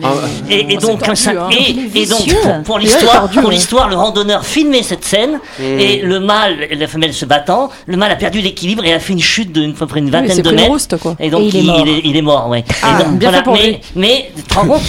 Et, 0.50 0.72
et 0.74 0.76
donc 0.76 1.04
comme 1.04 1.16
ça, 1.16 1.45
hein. 1.46 1.56
et, 1.94 2.00
et 2.02 2.06
donc 2.06 2.64
pour, 2.64 2.78
l'histoire, 2.78 3.28
pour 3.30 3.50
le 3.50 3.96
randonneur 3.96 4.44
filmait 4.44 4.82
cette 4.82 5.04
scène 5.04 5.40
et 5.60 6.00
le 6.02 6.20
mâle 6.20 6.66
et 6.70 6.74
la 6.74 6.86
femelle 6.86 7.12
se 7.14 7.24
battant, 7.24 7.70
le 7.86 7.96
mâle 7.96 8.12
a 8.12 8.16
perdu 8.16 8.40
l'équilibre 8.40 8.84
et 8.84 8.92
a 8.92 9.00
fait 9.00 9.12
une 9.12 9.20
chute 9.20 9.52
d'une 9.52 9.70
à 9.70 9.74
peu 9.74 9.86
près 9.86 10.00
une 10.00 10.10
vingtaine 10.10 10.42
de 10.42 10.50
mètres. 10.50 10.68
rouste, 10.68 10.96
quoi. 10.98 11.16
Et 11.20 11.30
donc 11.30 11.42
Et 11.42 11.46
il 11.48 11.56
est 11.56 11.60
il, 11.60 11.66
mort. 11.66 11.86
est, 11.86 12.00
il 12.04 12.16
est 12.16 12.22
mort, 12.22 12.48
ouais. 12.48 12.64
Ah, 12.82 13.02
donc, 13.02 13.18
bien 13.18 13.32
fait 13.32 13.42
pour 13.42 13.54
mais, 13.54 13.62
lui. 13.68 13.78
mais 13.94 14.30
tu 14.36 14.42
te 14.42 14.54
rends 14.54 14.66
compte, 14.66 14.82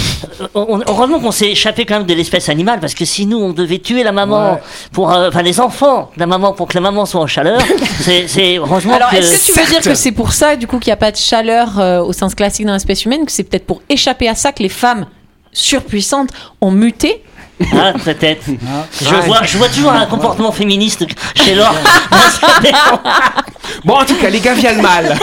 on, 0.56 0.66
on- 0.70 0.82
heureusement 0.88 1.20
qu'on 1.20 1.32
s'est 1.32 1.52
échappé 1.52 1.86
quand 1.86 1.96
même 1.98 2.06
de 2.06 2.14
l'espèce 2.14 2.50
animale 2.50 2.80
parce 2.80 2.94
que 2.94 3.06
si 3.06 3.26
nous 3.26 3.38
on 3.38 3.52
devait 3.52 3.80
tuer 3.80 4.04
la 4.04 4.12
maman 4.12 4.60
pour, 4.92 5.12
euh, 5.12 5.30
enfin 5.30 5.42
les 5.42 5.60
enfants 5.60 6.10
de 6.16 6.20
la 6.20 6.28
maman 6.28 6.54
pour 6.54 6.68
que 6.68 6.74
la 6.76 6.82
maman 6.82 7.06
soit 7.06 7.22
en 7.22 7.28
chaleur, 7.28 7.60
c'est, 8.02 8.28
c'est 8.28 8.58
heureusement 8.58 8.94
Alors, 8.96 9.10
que. 9.10 9.18
est-ce 9.18 9.48
que 9.48 9.54
tu 9.54 9.60
veux 9.60 9.66
dire 9.72 9.82
que 9.82 9.96
c'est 9.96 10.12
pour 10.12 10.32
ça, 10.34 10.56
du 10.56 10.68
coup, 10.68 10.80
qu'il 10.80 10.90
n'y 10.90 10.94
a 10.94 10.98
pas 10.98 11.12
de 11.12 11.18
chaleur 11.18 11.80
euh, 11.80 12.02
au 12.02 12.14
sens 12.14 12.36
classique 12.36 12.66
dans 12.66 12.74
l'espèce 12.74 13.06
humaine, 13.06 13.26
que 13.26 13.32
c'est 13.32 13.44
peut-être 13.44 13.66
pour 13.66 13.82
échapper 13.90 14.28
à 14.28 14.36
ça 14.36 14.52
que 14.52 14.64
les 14.64 14.70
femmes 14.70 15.06
surpuissantes 15.52 16.32
ont 16.62 16.72
muté 16.72 17.24
Ah, 17.74 17.94
peut-être. 18.04 18.44
Je, 19.02 19.08
Ouais. 19.10 19.22
vois, 19.26 19.40
je 19.44 19.58
vois 19.58 19.68
toujours 19.70 19.92
un 19.92 20.06
comportement 20.06 20.52
féministe 20.52 21.06
chez 21.36 21.56
Laure. 21.56 21.74
Bon, 23.84 23.96
en 23.96 24.06
tout 24.06 24.16
cas, 24.16 24.30
les 24.30 24.40
gaviales 24.40 24.82
mâles, 24.82 25.18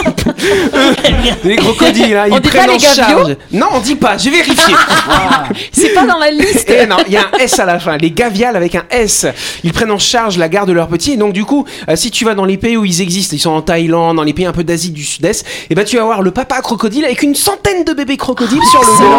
les 1.43 1.55
crocodiles, 1.55 2.15
hein, 2.15 2.27
On 2.31 2.35
ils 2.37 2.41
dit 2.41 2.49
prennent 2.49 2.65
pas 2.67 2.71
en 2.71 2.73
les 2.75 2.79
charge. 2.79 3.35
Non, 3.51 3.67
on 3.73 3.79
dit 3.79 3.95
pas. 3.95 4.17
J'ai 4.17 4.29
vérifié. 4.29 4.75
C'est 5.71 5.89
pas 5.89 6.05
dans 6.05 6.17
la 6.19 6.29
liste 6.29 6.69
Eh 6.69 6.85
non, 6.85 6.97
il 7.07 7.13
y 7.13 7.17
a 7.17 7.21
un 7.21 7.37
S 7.39 7.59
à 7.59 7.65
la 7.65 7.79
fin. 7.79 7.97
Les 7.97 8.11
gaviales 8.11 8.55
avec 8.55 8.75
un 8.75 8.83
S. 8.91 9.25
Ils 9.63 9.73
prennent 9.73 9.91
en 9.91 9.97
charge 9.97 10.37
la 10.37 10.47
garde 10.47 10.67
de 10.67 10.73
leurs 10.73 10.87
petits. 10.87 11.13
Et 11.13 11.17
donc, 11.17 11.33
du 11.33 11.43
coup, 11.43 11.65
euh, 11.89 11.95
si 11.95 12.11
tu 12.11 12.23
vas 12.23 12.35
dans 12.35 12.45
les 12.45 12.57
pays 12.57 12.77
où 12.77 12.85
ils 12.85 13.01
existent, 13.01 13.35
ils 13.35 13.39
sont 13.39 13.49
en 13.51 13.61
Thaïlande, 13.61 14.17
dans 14.17 14.23
les 14.23 14.33
pays 14.33 14.45
un 14.45 14.51
peu 14.53 14.63
d'Asie 14.63 14.91
du 14.91 15.03
Sud-Est, 15.03 15.45
et 15.71 15.75
ben 15.75 15.83
tu 15.83 15.97
vas 15.97 16.03
voir 16.03 16.21
le 16.21 16.29
papa 16.31 16.61
crocodile 16.61 17.03
avec 17.05 17.23
une 17.23 17.35
centaine 17.35 17.83
de 17.83 17.93
bébés 17.93 18.17
crocodiles 18.17 18.63
sur 18.69 18.81
le 18.81 18.97
vélo. 18.97 19.17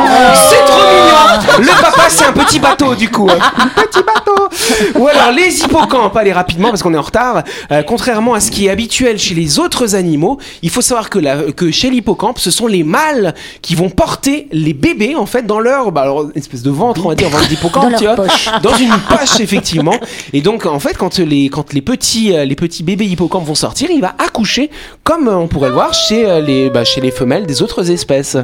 C'est 0.51 0.65
trop 0.65 0.83
mignon. 0.89 1.59
Le 1.73 1.81
papa, 1.83 2.05
c'est 2.09 2.27
un 2.27 2.33
petit 2.33 2.61
bateau, 2.61 2.95
du 2.95 3.06
coup. 3.11 3.29
Un 3.31 3.69
petit 3.69 4.03
bateau. 4.03 4.49
Ou 4.97 5.07
alors 5.09 5.33
les 5.33 5.63
hippocampes, 5.63 6.17
allez 6.17 6.33
rapidement 6.33 6.69
parce 6.71 6.83
qu'on 6.83 6.95
est 6.95 6.99
en 6.99 7.03
retard. 7.03 7.43
Euh, 7.71 7.83
contrairement 7.83 8.35
à 8.35 8.41
ce 8.41 8.51
qui 8.51 8.67
est 8.67 8.71
habituel 8.71 9.19
chez 9.19 9.35
les 9.35 9.59
autres 9.59 9.95
animaux, 9.95 10.39
il 10.63 10.71
faut 10.71 10.81
savoir 10.81 11.11
que, 11.11 11.19
la, 11.19 11.53
que 11.53 11.71
chez 11.71 11.91
l'hippocampe, 11.91 12.39
ce 12.39 12.51
sont 12.51 12.67
les 12.67 12.83
mâles 12.83 13.35
qui 13.63 13.75
vont 13.75 13.91
porter 13.91 14.49
les 14.53 14.73
bébés 14.73 15.15
en 15.17 15.27
fait 15.27 15.47
dans 15.47 15.61
leur, 15.61 15.93
bah, 15.93 16.03
alors, 16.03 16.23
une 16.23 16.33
espèce 16.35 16.63
de 16.63 16.71
ventre, 16.71 17.05
on 17.07 17.11
va 17.11 17.15
dire, 17.15 17.29
ventre 17.29 17.49
d'hippocampe, 17.49 17.93
Dans 17.93 17.99
tu 17.99 18.05
vois, 18.05 18.15
poche. 18.15 18.49
dans 18.63 18.75
une 18.75 18.95
poche 19.09 19.41
effectivement. 19.41 19.95
Et 20.33 20.41
donc 20.41 20.67
en 20.67 20.81
fait, 20.81 20.97
quand 20.97 21.19
les 21.19 21.49
quand 21.49 21.73
les 21.73 21.83
petits 21.83 22.35
euh, 22.35 22.45
les 22.45 22.57
petits 22.57 22.83
bébés 22.83 23.07
hippocampes 23.07 23.47
vont 23.47 23.55
sortir, 23.55 23.91
il 23.91 24.01
va 24.01 24.15
accoucher 24.19 24.71
comme 25.05 25.29
on 25.29 25.49
pourrait 25.49 25.69
le 25.69 25.75
voir 25.75 25.95
chez 25.95 26.27
euh, 26.29 26.41
les 26.41 26.71
bah, 26.71 26.85
chez 26.85 27.01
les 27.01 27.11
femelles 27.11 27.47
des 27.47 27.63
autres 27.63 27.91
espèces. 27.91 28.37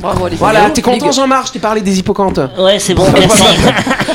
Bravo, 0.00 0.26
les 0.28 0.36
Voilà, 0.36 0.70
t'es 0.70 0.80
content 0.80 1.12
Jean-Marc 1.12 1.48
Je 1.48 1.52
t'ai 1.52 1.58
parlé 1.58 1.80
des 1.82 1.98
hippocampes. 1.98 2.40
Ouais, 2.58 2.78
c'est 2.78 2.94
bon, 2.94 3.04
merci. 3.18 3.42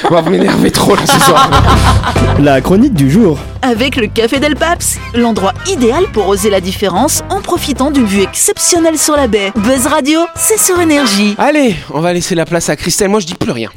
On 0.09 0.13
va 0.15 0.21
vous 0.21 0.29
m'énerver 0.31 0.71
trop 0.71 0.95
là 0.95 1.01
ce 1.05 1.19
soir. 1.19 1.49
La 2.39 2.61
chronique 2.61 2.93
du 2.93 3.11
jour. 3.11 3.37
Avec 3.61 3.95
le 3.95 4.07
Café 4.07 4.39
Del 4.39 4.55
Paps, 4.55 4.97
l'endroit 5.13 5.53
idéal 5.67 6.05
pour 6.13 6.27
oser 6.27 6.49
la 6.49 6.61
différence 6.61 7.23
en 7.29 7.41
profitant 7.41 7.91
d'une 7.91 8.05
vue 8.05 8.21
exceptionnelle 8.21 8.97
sur 8.97 9.15
la 9.15 9.27
baie. 9.27 9.51
Buzz 9.55 9.87
Radio, 9.87 10.21
c'est 10.35 10.59
sur 10.59 10.79
énergie. 10.79 11.35
Allez, 11.37 11.75
on 11.93 11.99
va 12.01 12.13
laisser 12.13 12.35
la 12.35 12.45
place 12.45 12.69
à 12.69 12.75
Christelle. 12.75 13.09
Moi, 13.09 13.19
je 13.19 13.25
dis 13.27 13.35
plus 13.35 13.51
rien. 13.51 13.69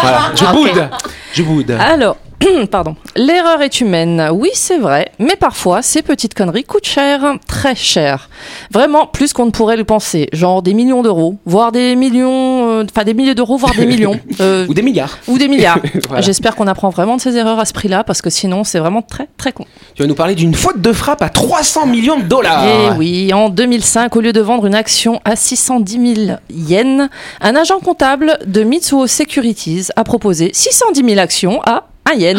Voilà, 0.00 0.32
je 0.36 0.44
Ok. 0.44 0.52
boude. 0.52 0.88
Je 1.32 1.42
boude. 1.42 1.76
Alors, 1.80 2.16
pardon. 2.70 2.96
L'erreur 3.16 3.60
est 3.62 3.80
humaine, 3.80 4.28
oui 4.32 4.50
c'est 4.54 4.78
vrai, 4.78 5.10
mais 5.18 5.36
parfois 5.36 5.82
ces 5.82 6.02
petites 6.02 6.34
conneries 6.34 6.64
coûtent 6.64 6.86
cher, 6.86 7.34
très 7.46 7.74
cher. 7.74 8.28
Vraiment 8.70 9.06
plus 9.06 9.32
qu'on 9.32 9.46
ne 9.46 9.50
pourrait 9.50 9.76
le 9.76 9.84
penser, 9.84 10.28
genre 10.32 10.62
des 10.62 10.74
millions 10.74 11.02
d'euros, 11.02 11.36
voire 11.44 11.72
des 11.72 11.96
millions, 11.96 12.70
euh, 12.80 12.84
enfin 12.90 13.04
des 13.04 13.14
milliers 13.14 13.34
d'euros, 13.34 13.56
voire 13.56 13.74
des 13.74 13.86
millions, 13.94 14.18
euh, 14.40 14.66
Ou 14.68 14.74
des 14.74 14.82
milliards. 14.82 15.18
ou 15.28 15.38
des 15.38 15.48
milliards. 15.48 15.78
Voilà. 16.08 16.22
J'espère 16.22 16.56
qu'on 16.56 16.66
apprend 16.66 16.88
vraiment 16.88 17.16
de 17.16 17.20
ces 17.20 17.36
erreurs 17.36 17.58
à 17.60 17.64
ce 17.64 17.72
prix-là, 17.72 18.04
parce 18.04 18.22
que 18.22 18.30
sinon 18.30 18.64
c'est 18.64 18.78
vraiment 18.78 19.02
très 19.02 19.28
très 19.36 19.52
con. 19.52 19.64
Tu 19.94 20.02
vas 20.02 20.08
nous 20.08 20.14
parler 20.14 20.34
d'une 20.34 20.54
faute 20.54 20.80
de 20.80 20.92
frappe 20.92 21.22
à 21.22 21.28
300 21.28 21.86
millions 21.86 22.18
de 22.18 22.24
dollars. 22.24 22.64
Et 22.66 22.90
oui, 22.98 23.32
en 23.32 23.48
2005, 23.48 24.16
au 24.16 24.20
lieu 24.20 24.32
de 24.32 24.40
vendre 24.40 24.66
une 24.66 24.74
action 24.74 25.20
à 25.24 25.36
610 25.36 26.14
000 26.26 26.36
yens, 26.50 27.08
un 27.40 27.54
agent 27.56 27.78
comptable 27.80 28.38
de 28.46 28.62
Mitsuo 28.64 29.06
Securities 29.06 29.88
a 29.96 30.04
proposé 30.04 30.50
610 30.52 31.04
000 31.04 31.18
actions 31.20 31.60
à 31.64 31.84
1 32.10 32.14
yen. 32.14 32.38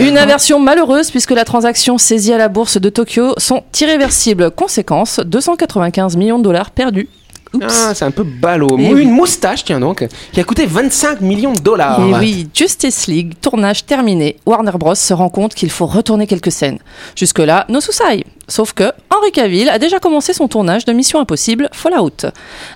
Une 0.00 0.16
inversion 0.18 0.60
malheureuse 0.60 1.10
puisque 1.10 1.32
la 1.32 1.44
transaction 1.44 1.98
saisie 1.98 2.32
à 2.32 2.38
la 2.38 2.48
bourse 2.48 2.80
de 2.80 2.88
Tokyo 2.88 3.34
sont 3.36 3.64
irréversibles. 3.80 4.50
Conséquence, 4.50 5.20
295 5.20 6.16
millions 6.16 6.38
de 6.38 6.44
dollars 6.44 6.70
perdus. 6.70 7.08
Oups. 7.52 7.66
Ah, 7.68 7.94
c'est 7.94 8.04
un 8.04 8.12
peu 8.12 8.22
ballot. 8.22 8.76
Eh 8.78 8.94
oui. 8.94 9.02
Une 9.02 9.10
moustache, 9.10 9.64
tiens 9.64 9.80
donc, 9.80 10.06
qui 10.32 10.38
a 10.38 10.44
coûté 10.44 10.66
25 10.66 11.20
millions 11.20 11.52
de 11.52 11.58
dollars. 11.58 12.00
Et 12.00 12.14
oui, 12.14 12.48
Justice 12.54 13.08
League, 13.08 13.34
tournage 13.40 13.86
terminé. 13.86 14.36
Warner 14.46 14.70
Bros. 14.78 14.94
se 14.94 15.12
rend 15.12 15.30
compte 15.30 15.54
qu'il 15.54 15.70
faut 15.70 15.86
retourner 15.86 16.28
quelques 16.28 16.52
scènes. 16.52 16.78
Jusque-là, 17.16 17.66
no 17.68 17.80
souci. 17.80 18.24
Sauf 18.50 18.72
que 18.72 18.82
Henry 19.14 19.30
Cavill 19.32 19.68
a 19.68 19.78
déjà 19.78 20.00
commencé 20.00 20.32
son 20.32 20.48
tournage 20.48 20.84
de 20.84 20.92
Mission 20.92 21.20
Impossible 21.20 21.68
Fallout. 21.72 22.26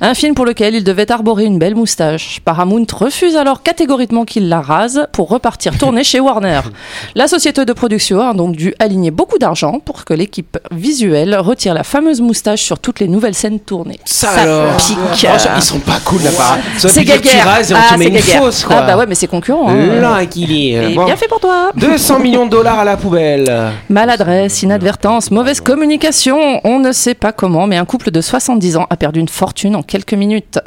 Un 0.00 0.14
film 0.14 0.34
pour 0.36 0.44
lequel 0.46 0.76
il 0.76 0.84
devait 0.84 1.10
arborer 1.10 1.44
une 1.44 1.58
belle 1.58 1.74
moustache. 1.74 2.38
Paramount 2.44 2.86
refuse 2.96 3.34
alors 3.36 3.62
catégoriquement 3.64 4.24
qu'il 4.24 4.48
la 4.48 4.60
rase 4.60 5.08
pour 5.12 5.28
repartir 5.28 5.76
tourner 5.76 6.04
chez 6.04 6.20
Warner. 6.20 6.60
La 7.16 7.26
société 7.26 7.64
de 7.64 7.72
production 7.72 8.20
a 8.20 8.34
donc 8.34 8.54
dû 8.54 8.72
aligner 8.78 9.10
beaucoup 9.10 9.38
d'argent 9.38 9.80
pour 9.80 10.04
que 10.04 10.14
l'équipe 10.14 10.58
visuelle 10.70 11.36
retire 11.36 11.74
la 11.74 11.82
fameuse 11.82 12.20
moustache 12.20 12.62
sur 12.62 12.78
toutes 12.78 13.00
les 13.00 13.08
nouvelles 13.08 13.34
scènes 13.34 13.58
tournées. 13.58 13.98
Ça, 14.04 14.30
alors. 14.30 14.76
pique. 14.76 15.26
Franchement, 15.26 15.50
ils 15.56 15.62
sont 15.62 15.80
pas 15.80 15.98
cool 16.04 16.22
là 16.22 16.30
par 16.36 16.56
Ça 16.78 16.88
C'est 16.88 17.04
gaguerre. 17.04 17.44
rases 17.46 17.72
et 17.72 17.74
on 17.74 17.78
Ah, 17.78 17.94
te 17.94 17.98
met 17.98 18.04
c'est 18.04 18.10
une 18.10 18.16
gaguerre. 18.16 18.42
fausse 18.42 18.64
quoi. 18.64 18.76
Ah 18.78 18.82
bah 18.86 18.96
ouais, 18.96 19.06
mais 19.06 19.16
c'est 19.16 19.26
concurrent. 19.26 19.68
hein. 19.70 20.00
Là 20.00 20.24
qu'il 20.26 20.52
est. 20.52 20.94
Bon. 20.94 21.04
bien 21.04 21.16
fait 21.16 21.26
pour 21.28 21.40
toi. 21.40 21.72
200 21.74 22.20
millions 22.20 22.46
de 22.46 22.50
dollars 22.50 22.78
à 22.78 22.84
la 22.84 22.96
poubelle. 22.96 23.72
Maladresse, 23.90 24.62
inadvertance, 24.62 25.30
mauvaise 25.32 25.60
communication, 25.64 26.60
on 26.64 26.78
ne 26.78 26.92
sait 26.92 27.14
pas 27.14 27.32
comment, 27.32 27.66
mais 27.66 27.76
un 27.76 27.84
couple 27.84 28.10
de 28.10 28.20
70 28.20 28.76
ans 28.76 28.86
a 28.90 28.96
perdu 28.96 29.18
une 29.20 29.28
fortune 29.28 29.74
en 29.74 29.82
quelques 29.82 30.14
minutes. 30.14 30.60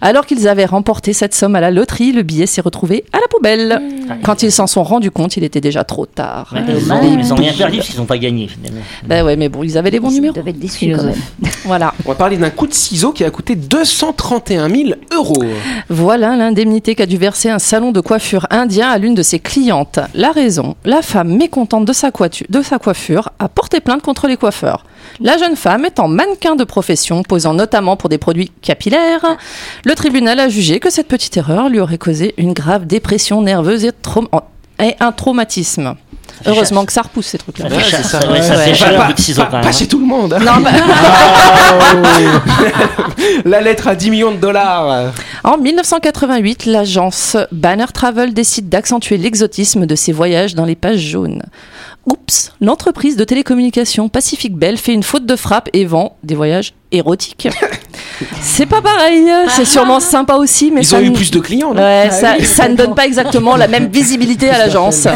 Alors 0.00 0.24
qu'ils 0.26 0.48
avaient 0.48 0.64
remporté 0.64 1.12
cette 1.12 1.34
somme 1.34 1.56
à 1.56 1.60
la 1.60 1.70
loterie, 1.70 2.12
le 2.12 2.22
billet 2.22 2.46
s'est 2.46 2.60
retrouvé 2.60 3.04
à 3.12 3.18
la 3.18 3.28
poubelle. 3.28 3.82
Quand 4.22 4.42
ils 4.42 4.52
s'en 4.52 4.66
sont 4.66 4.82
rendus 4.82 5.10
compte, 5.10 5.36
il 5.36 5.44
était 5.44 5.60
déjà 5.60 5.84
trop 5.84 6.06
tard. 6.06 6.52
Ouais, 6.54 6.60
ils 6.68 6.92
ont- 6.92 7.18
Ils 7.18 7.32
ont 7.32 7.36
rien 7.36 7.52
perdu 7.52 7.78
parce 7.78 7.88
qu'ils 7.90 7.98
n'ont 7.98 8.06
pas 8.06 8.18
gagné 8.18 8.48
finalement. 8.48 8.80
Ben 9.06 9.24
ouais, 9.24 9.36
mais 9.36 9.48
bon, 9.48 9.62
ils 9.64 9.76
avaient 9.76 9.90
les 9.90 10.00
bons 10.00 10.10
Ils 10.10 10.14
numéros. 10.14 10.34
devaient 10.34 10.50
être 10.50 10.58
déçus 10.58 10.94
quand 10.96 11.02
même. 11.04 11.14
Voilà. 11.64 11.94
On 12.04 12.10
va 12.10 12.14
parler 12.14 12.36
d'un 12.36 12.50
coup 12.50 12.66
de 12.66 12.74
ciseau 12.74 13.12
qui 13.12 13.24
a 13.24 13.30
coûté 13.30 13.54
231 13.56 14.68
000 14.68 14.90
euros. 15.12 15.42
Voilà 15.88 16.36
l'indemnité 16.36 16.94
qu'a 16.94 17.06
dû 17.06 17.16
verser 17.16 17.48
un 17.48 17.58
salon 17.58 17.90
de 17.92 18.00
coiffure 18.00 18.46
indien 18.50 18.88
à 18.90 18.98
l'une 18.98 19.14
de 19.14 19.22
ses 19.22 19.38
clientes. 19.38 19.98
La 20.14 20.30
raison, 20.32 20.76
la 20.84 21.00
femme 21.02 21.34
mécontente 21.36 21.84
de 21.84 21.92
sa, 21.92 22.10
coitu- 22.10 22.44
de 22.50 22.62
sa 22.62 22.78
coiffure 22.78 23.30
a 23.38 23.48
porté 23.48 23.80
plainte 23.80 24.02
contre 24.02 24.26
les 24.28 24.36
coiffeurs. 24.36 24.84
La 25.20 25.36
jeune 25.38 25.56
femme 25.56 25.84
étant 25.84 26.08
mannequin 26.08 26.56
de 26.56 26.64
profession, 26.64 27.22
posant 27.22 27.54
notamment 27.54 27.96
pour 27.96 28.08
des 28.08 28.18
produits 28.18 28.50
capillaires, 28.62 29.24
le 29.84 29.94
tribunal 29.94 30.40
a 30.40 30.48
jugé 30.48 30.80
que 30.80 30.90
cette 30.90 31.08
petite 31.08 31.36
erreur 31.36 31.68
lui 31.68 31.80
aurait 31.80 31.98
causé 31.98 32.34
une 32.36 32.52
grave 32.52 32.86
dépression 32.86 33.40
nerveuse 33.42 33.84
et 33.84 34.94
un 35.00 35.12
traumatisme. 35.12 35.94
Heureusement 36.46 36.84
que 36.84 36.92
ça 36.92 37.02
repousse 37.02 37.26
ces 37.26 37.38
trucs-là. 37.38 37.68
Ça 37.70 37.70
fait 37.70 37.76
Ouais, 37.76 37.90
ça. 37.90 38.02
ça, 38.20 38.30
ouais, 38.30 38.42
ça 38.42 38.56
Ouais. 38.56 38.74
fait 38.74 39.34
Pas- 39.34 39.44
pas- 39.44 39.50
pas-. 39.50 39.60
Pas 39.60 39.72
chez 39.72 39.88
tout 39.88 39.98
le 39.98 40.06
monde. 40.06 40.34
hein. 40.34 40.38
Non, 40.40 40.60
bah- 40.60 40.70
La 43.44 43.60
lettre 43.60 43.88
à 43.88 43.94
10 43.94 44.10
millions 44.10 44.32
de 44.32 44.36
dollars. 44.38 45.12
En 45.44 45.58
1988, 45.58 46.66
l'agence 46.66 47.36
Banner 47.52 47.86
Travel 47.92 48.34
décide 48.34 48.68
d'accentuer 48.68 49.16
l'exotisme 49.16 49.86
de 49.86 49.94
ses 49.94 50.12
voyages 50.12 50.54
dans 50.54 50.64
les 50.64 50.76
pages 50.76 50.98
jaunes. 51.00 51.42
Oups, 52.06 52.52
l'entreprise 52.60 53.16
de 53.16 53.24
télécommunications 53.24 54.08
Pacific 54.08 54.54
Bell 54.54 54.76
fait 54.76 54.92
une 54.92 55.02
faute 55.02 55.26
de 55.26 55.36
frappe 55.36 55.70
et 55.72 55.84
vend 55.86 56.16
des 56.22 56.34
voyages 56.34 56.74
érotiques. 56.96 57.48
C'est 58.40 58.66
pas 58.66 58.80
pareil, 58.80 59.24
c'est 59.48 59.64
sûrement 59.64 59.98
sympa 59.98 60.34
aussi, 60.36 60.70
mais 60.70 60.82
Ils 60.82 60.86
ça 60.86 60.96
ont 60.98 61.00
eu 61.00 61.12
plus 61.12 61.30
de 61.30 61.40
clients. 61.40 61.72
Ouais, 61.74 62.04
Ah 62.08 62.10
ça, 62.10 62.34
oui. 62.38 62.44
ça 62.44 62.68
ne 62.68 62.76
donne 62.76 62.94
pas 62.94 63.06
exactement 63.06 63.56
la 63.56 63.66
même 63.66 63.88
visibilité 63.88 64.48
à 64.50 64.58
l'agence. 64.58 65.08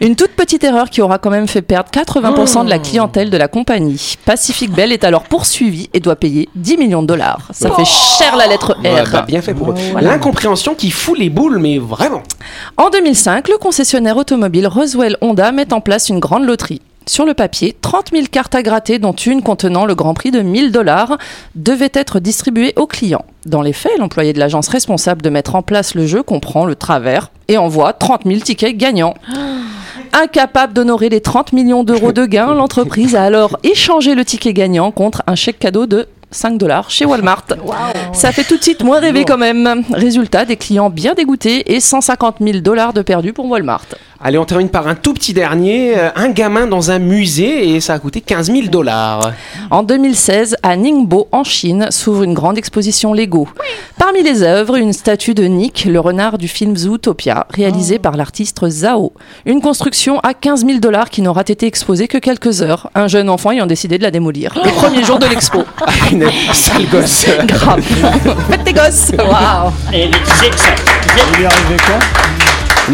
Une 0.00 0.16
toute 0.16 0.30
petite 0.32 0.64
erreur 0.64 0.88
qui 0.88 1.02
aura 1.02 1.18
quand 1.18 1.30
même 1.30 1.46
fait 1.48 1.60
perdre 1.62 1.90
80% 1.90 2.64
de 2.64 2.70
la 2.70 2.78
clientèle 2.78 3.28
de 3.30 3.36
la 3.36 3.48
compagnie. 3.48 4.14
Pacific 4.24 4.70
Bell 4.72 4.92
est 4.92 5.04
alors 5.04 5.24
poursuivi 5.24 5.90
et 5.92 6.00
doit 6.00 6.16
payer 6.16 6.48
10 6.54 6.76
millions 6.78 7.02
de 7.02 7.08
dollars. 7.08 7.48
Ça 7.52 7.70
fait 7.70 7.84
cher 7.84 8.36
la 8.36 8.46
lettre 8.46 8.76
Ouais, 8.82 9.02
R. 9.02 9.10
bah, 9.12 9.24
bien 9.26 9.42
fait 9.42 9.54
pour 9.54 9.70
eux. 9.72 9.74
Voilà. 9.92 10.10
L'incompréhension 10.12 10.74
qui 10.74 10.90
fout 10.90 11.18
les 11.18 11.28
boules, 11.30 11.58
mais 11.58 11.78
vraiment. 11.78 12.22
En 12.78 12.88
2005, 12.90 13.48
le 13.48 13.58
concessionnaire 13.58 14.16
automobile 14.16 14.66
Roswell 14.66 15.16
Honda 15.20 15.52
met 15.52 15.72
en 15.72 15.80
place 15.80 16.08
une 16.08 16.20
grande 16.20 16.44
loterie. 16.44 16.80
Sur 17.08 17.24
le 17.24 17.34
papier, 17.34 17.76
30 17.80 18.10
000 18.10 18.24
cartes 18.32 18.56
à 18.56 18.64
gratter, 18.64 18.98
dont 18.98 19.12
une 19.12 19.40
contenant 19.40 19.86
le 19.86 19.94
grand 19.94 20.12
prix 20.12 20.32
de 20.32 20.40
1000 20.40 20.72
dollars, 20.72 21.18
devaient 21.54 21.92
être 21.94 22.18
distribuées 22.18 22.72
aux 22.74 22.88
clients. 22.88 23.24
Dans 23.44 23.62
les 23.62 23.72
faits, 23.72 23.96
l'employé 23.98 24.32
de 24.32 24.40
l'agence 24.40 24.66
responsable 24.66 25.22
de 25.22 25.30
mettre 25.30 25.54
en 25.54 25.62
place 25.62 25.94
le 25.94 26.04
jeu 26.04 26.24
comprend 26.24 26.64
le 26.64 26.74
travers 26.74 27.30
et 27.46 27.58
envoie 27.58 27.92
30 27.92 28.22
000 28.26 28.40
tickets 28.40 28.76
gagnants. 28.76 29.14
Incapable 30.12 30.72
d'honorer 30.72 31.08
les 31.08 31.20
30 31.20 31.52
millions 31.52 31.84
d'euros 31.84 32.12
de 32.12 32.26
gains, 32.26 32.54
l'entreprise 32.54 33.14
a 33.14 33.22
alors 33.22 33.56
échangé 33.62 34.16
le 34.16 34.24
ticket 34.24 34.52
gagnant 34.52 34.90
contre 34.90 35.22
un 35.28 35.36
chèque 35.36 35.60
cadeau 35.60 35.86
de 35.86 36.08
5 36.32 36.58
dollars 36.58 36.90
chez 36.90 37.04
Walmart. 37.04 37.44
Ça 38.12 38.32
fait 38.32 38.42
tout 38.42 38.56
de 38.56 38.62
suite 38.62 38.82
moins 38.82 38.98
rêver 38.98 39.24
quand 39.24 39.38
même. 39.38 39.84
Résultat, 39.92 40.44
des 40.44 40.56
clients 40.56 40.90
bien 40.90 41.14
dégoûtés 41.14 41.72
et 41.72 41.78
150 41.78 42.38
000 42.40 42.58
dollars 42.58 42.92
de 42.92 43.02
perdus 43.02 43.32
pour 43.32 43.46
Walmart. 43.46 43.86
Allez, 44.18 44.38
on 44.38 44.44
termine 44.46 44.70
par 44.70 44.88
un 44.88 44.94
tout 44.94 45.12
petit 45.12 45.34
dernier. 45.34 45.96
Euh, 45.96 46.10
Un 46.16 46.30
gamin 46.30 46.66
dans 46.66 46.90
un 46.90 46.98
musée 46.98 47.68
et 47.74 47.80
ça 47.80 47.94
a 47.94 47.98
coûté 47.98 48.20
15 48.22 48.50
000 48.50 48.66
dollars. 48.68 49.32
En 49.70 49.82
2016, 49.82 50.56
à 50.62 50.76
Ningbo, 50.76 51.28
en 51.32 51.44
Chine, 51.44 51.88
s'ouvre 51.90 52.22
une 52.22 52.32
grande 52.34 52.56
exposition 52.56 53.12
Lego. 53.12 53.46
Parmi 53.98 54.22
les 54.22 54.42
œuvres, 54.42 54.76
une 54.76 54.92
statue 54.92 55.34
de 55.34 55.44
Nick, 55.44 55.84
le 55.84 56.00
renard 56.00 56.38
du 56.38 56.48
film 56.48 56.76
Zootopia, 56.76 57.46
réalisé 57.50 57.98
par 57.98 58.16
l'artiste 58.16 58.66
Zhao. 58.66 59.12
Une 59.44 59.60
construction 59.60 60.18
à 60.20 60.32
15 60.34 60.64
000 60.66 60.78
dollars 60.78 61.10
qui 61.10 61.20
n'aura 61.22 61.42
été 61.42 61.66
exposée 61.66 62.08
que 62.08 62.18
quelques 62.18 62.62
heures, 62.62 62.90
un 62.94 63.08
jeune 63.08 63.28
enfant 63.28 63.50
ayant 63.50 63.66
décidé 63.66 63.98
de 63.98 64.02
la 64.02 64.10
démolir. 64.10 64.54
Le 64.64 64.70
premier 64.70 65.04
jour 65.04 65.18
de 65.18 65.26
l'expo. 65.26 65.64
Ah, 65.88 65.92
Une 66.10 66.26
sale 66.52 66.86
gosse. 66.90 67.26
Grave. 67.46 67.80
Faites 68.50 68.64
tes 68.64 68.72
gosses 68.72 69.12
Waouh 69.16 69.72
Et 69.92 70.04
est 70.04 71.46
arrivé 71.46 71.76
quoi 71.86 71.98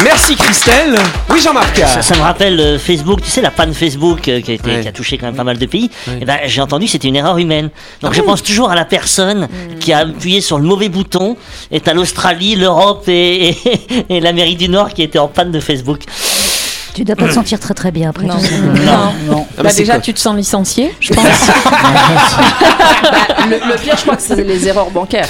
Merci 0.03 0.35
Christelle. 0.35 0.95
Oui, 1.29 1.39
Jean-Marc. 1.39 1.77
ça, 1.77 2.01
ça 2.01 2.15
me 2.15 2.21
rappelle 2.21 2.59
euh, 2.59 2.79
Facebook, 2.79 3.21
tu 3.21 3.29
sais, 3.29 3.41
la 3.41 3.51
panne 3.51 3.73
Facebook 3.75 4.27
euh, 4.27 4.41
qui, 4.41 4.51
a 4.51 4.53
été- 4.55 4.69
Ouais. 4.71 4.81
qui 4.81 4.87
a 4.87 4.91
touché 4.91 5.17
quand 5.19 5.27
même 5.27 5.35
pas 5.35 5.43
mal 5.43 5.57
de 5.59 5.65
pays. 5.67 5.91
Et 6.19 6.25
ben, 6.25 6.37
j'ai 6.45 6.61
entendu 6.61 6.85
que 6.85 6.91
c'était 6.91 7.09
une 7.09 7.15
erreur 7.15 7.37
humaine. 7.37 7.69
Donc 8.01 8.13
je 8.13 8.21
pense 8.21 8.41
toujours 8.41 8.71
à 8.71 8.75
la 8.75 8.85
personne 8.85 9.47
qui 9.79 9.93
a 9.93 9.99
appuyé 9.99 10.41
sur 10.41 10.57
le 10.57 10.63
mauvais 10.65 10.89
bouton. 10.89 11.37
Et 11.71 11.79
à 11.85 11.93
l'Australie, 11.93 12.55
l'Europe 12.55 13.03
et, 13.07 13.49
et, 13.49 13.57
et 14.09 14.19
l'Amérique 14.19 14.57
du 14.57 14.67
Nord 14.69 14.89
qui 14.93 15.03
étaient 15.03 15.19
en 15.19 15.27
panne 15.27 15.51
de 15.51 15.59
Facebook. 15.59 16.01
Tu 16.95 17.03
dois 17.03 17.15
pas 17.15 17.27
te 17.27 17.33
sentir 17.33 17.59
très 17.59 17.73
très 17.73 17.91
bien 17.91 18.09
après 18.09 18.25
Non. 18.25 18.35
tout 18.35 18.45
ça. 18.45 18.55
Non. 18.57 19.13
Non. 19.27 19.42
Ah, 19.57 19.63
bah, 19.63 19.69
Bah, 19.69 19.75
déjà, 19.75 19.93
quoi 19.93 20.01
tu 20.01 20.13
te 20.13 20.19
sens 20.19 20.35
licencié, 20.35 20.93
je 20.99 21.13
pense. 21.13 21.23
le, 23.49 23.55
le 23.57 23.75
pire, 23.81 23.95
je 23.97 24.01
crois 24.03 24.15
que 24.15 24.21
c'est 24.21 24.43
les 24.43 24.67
erreurs 24.67 24.89
bancaires. 24.91 25.27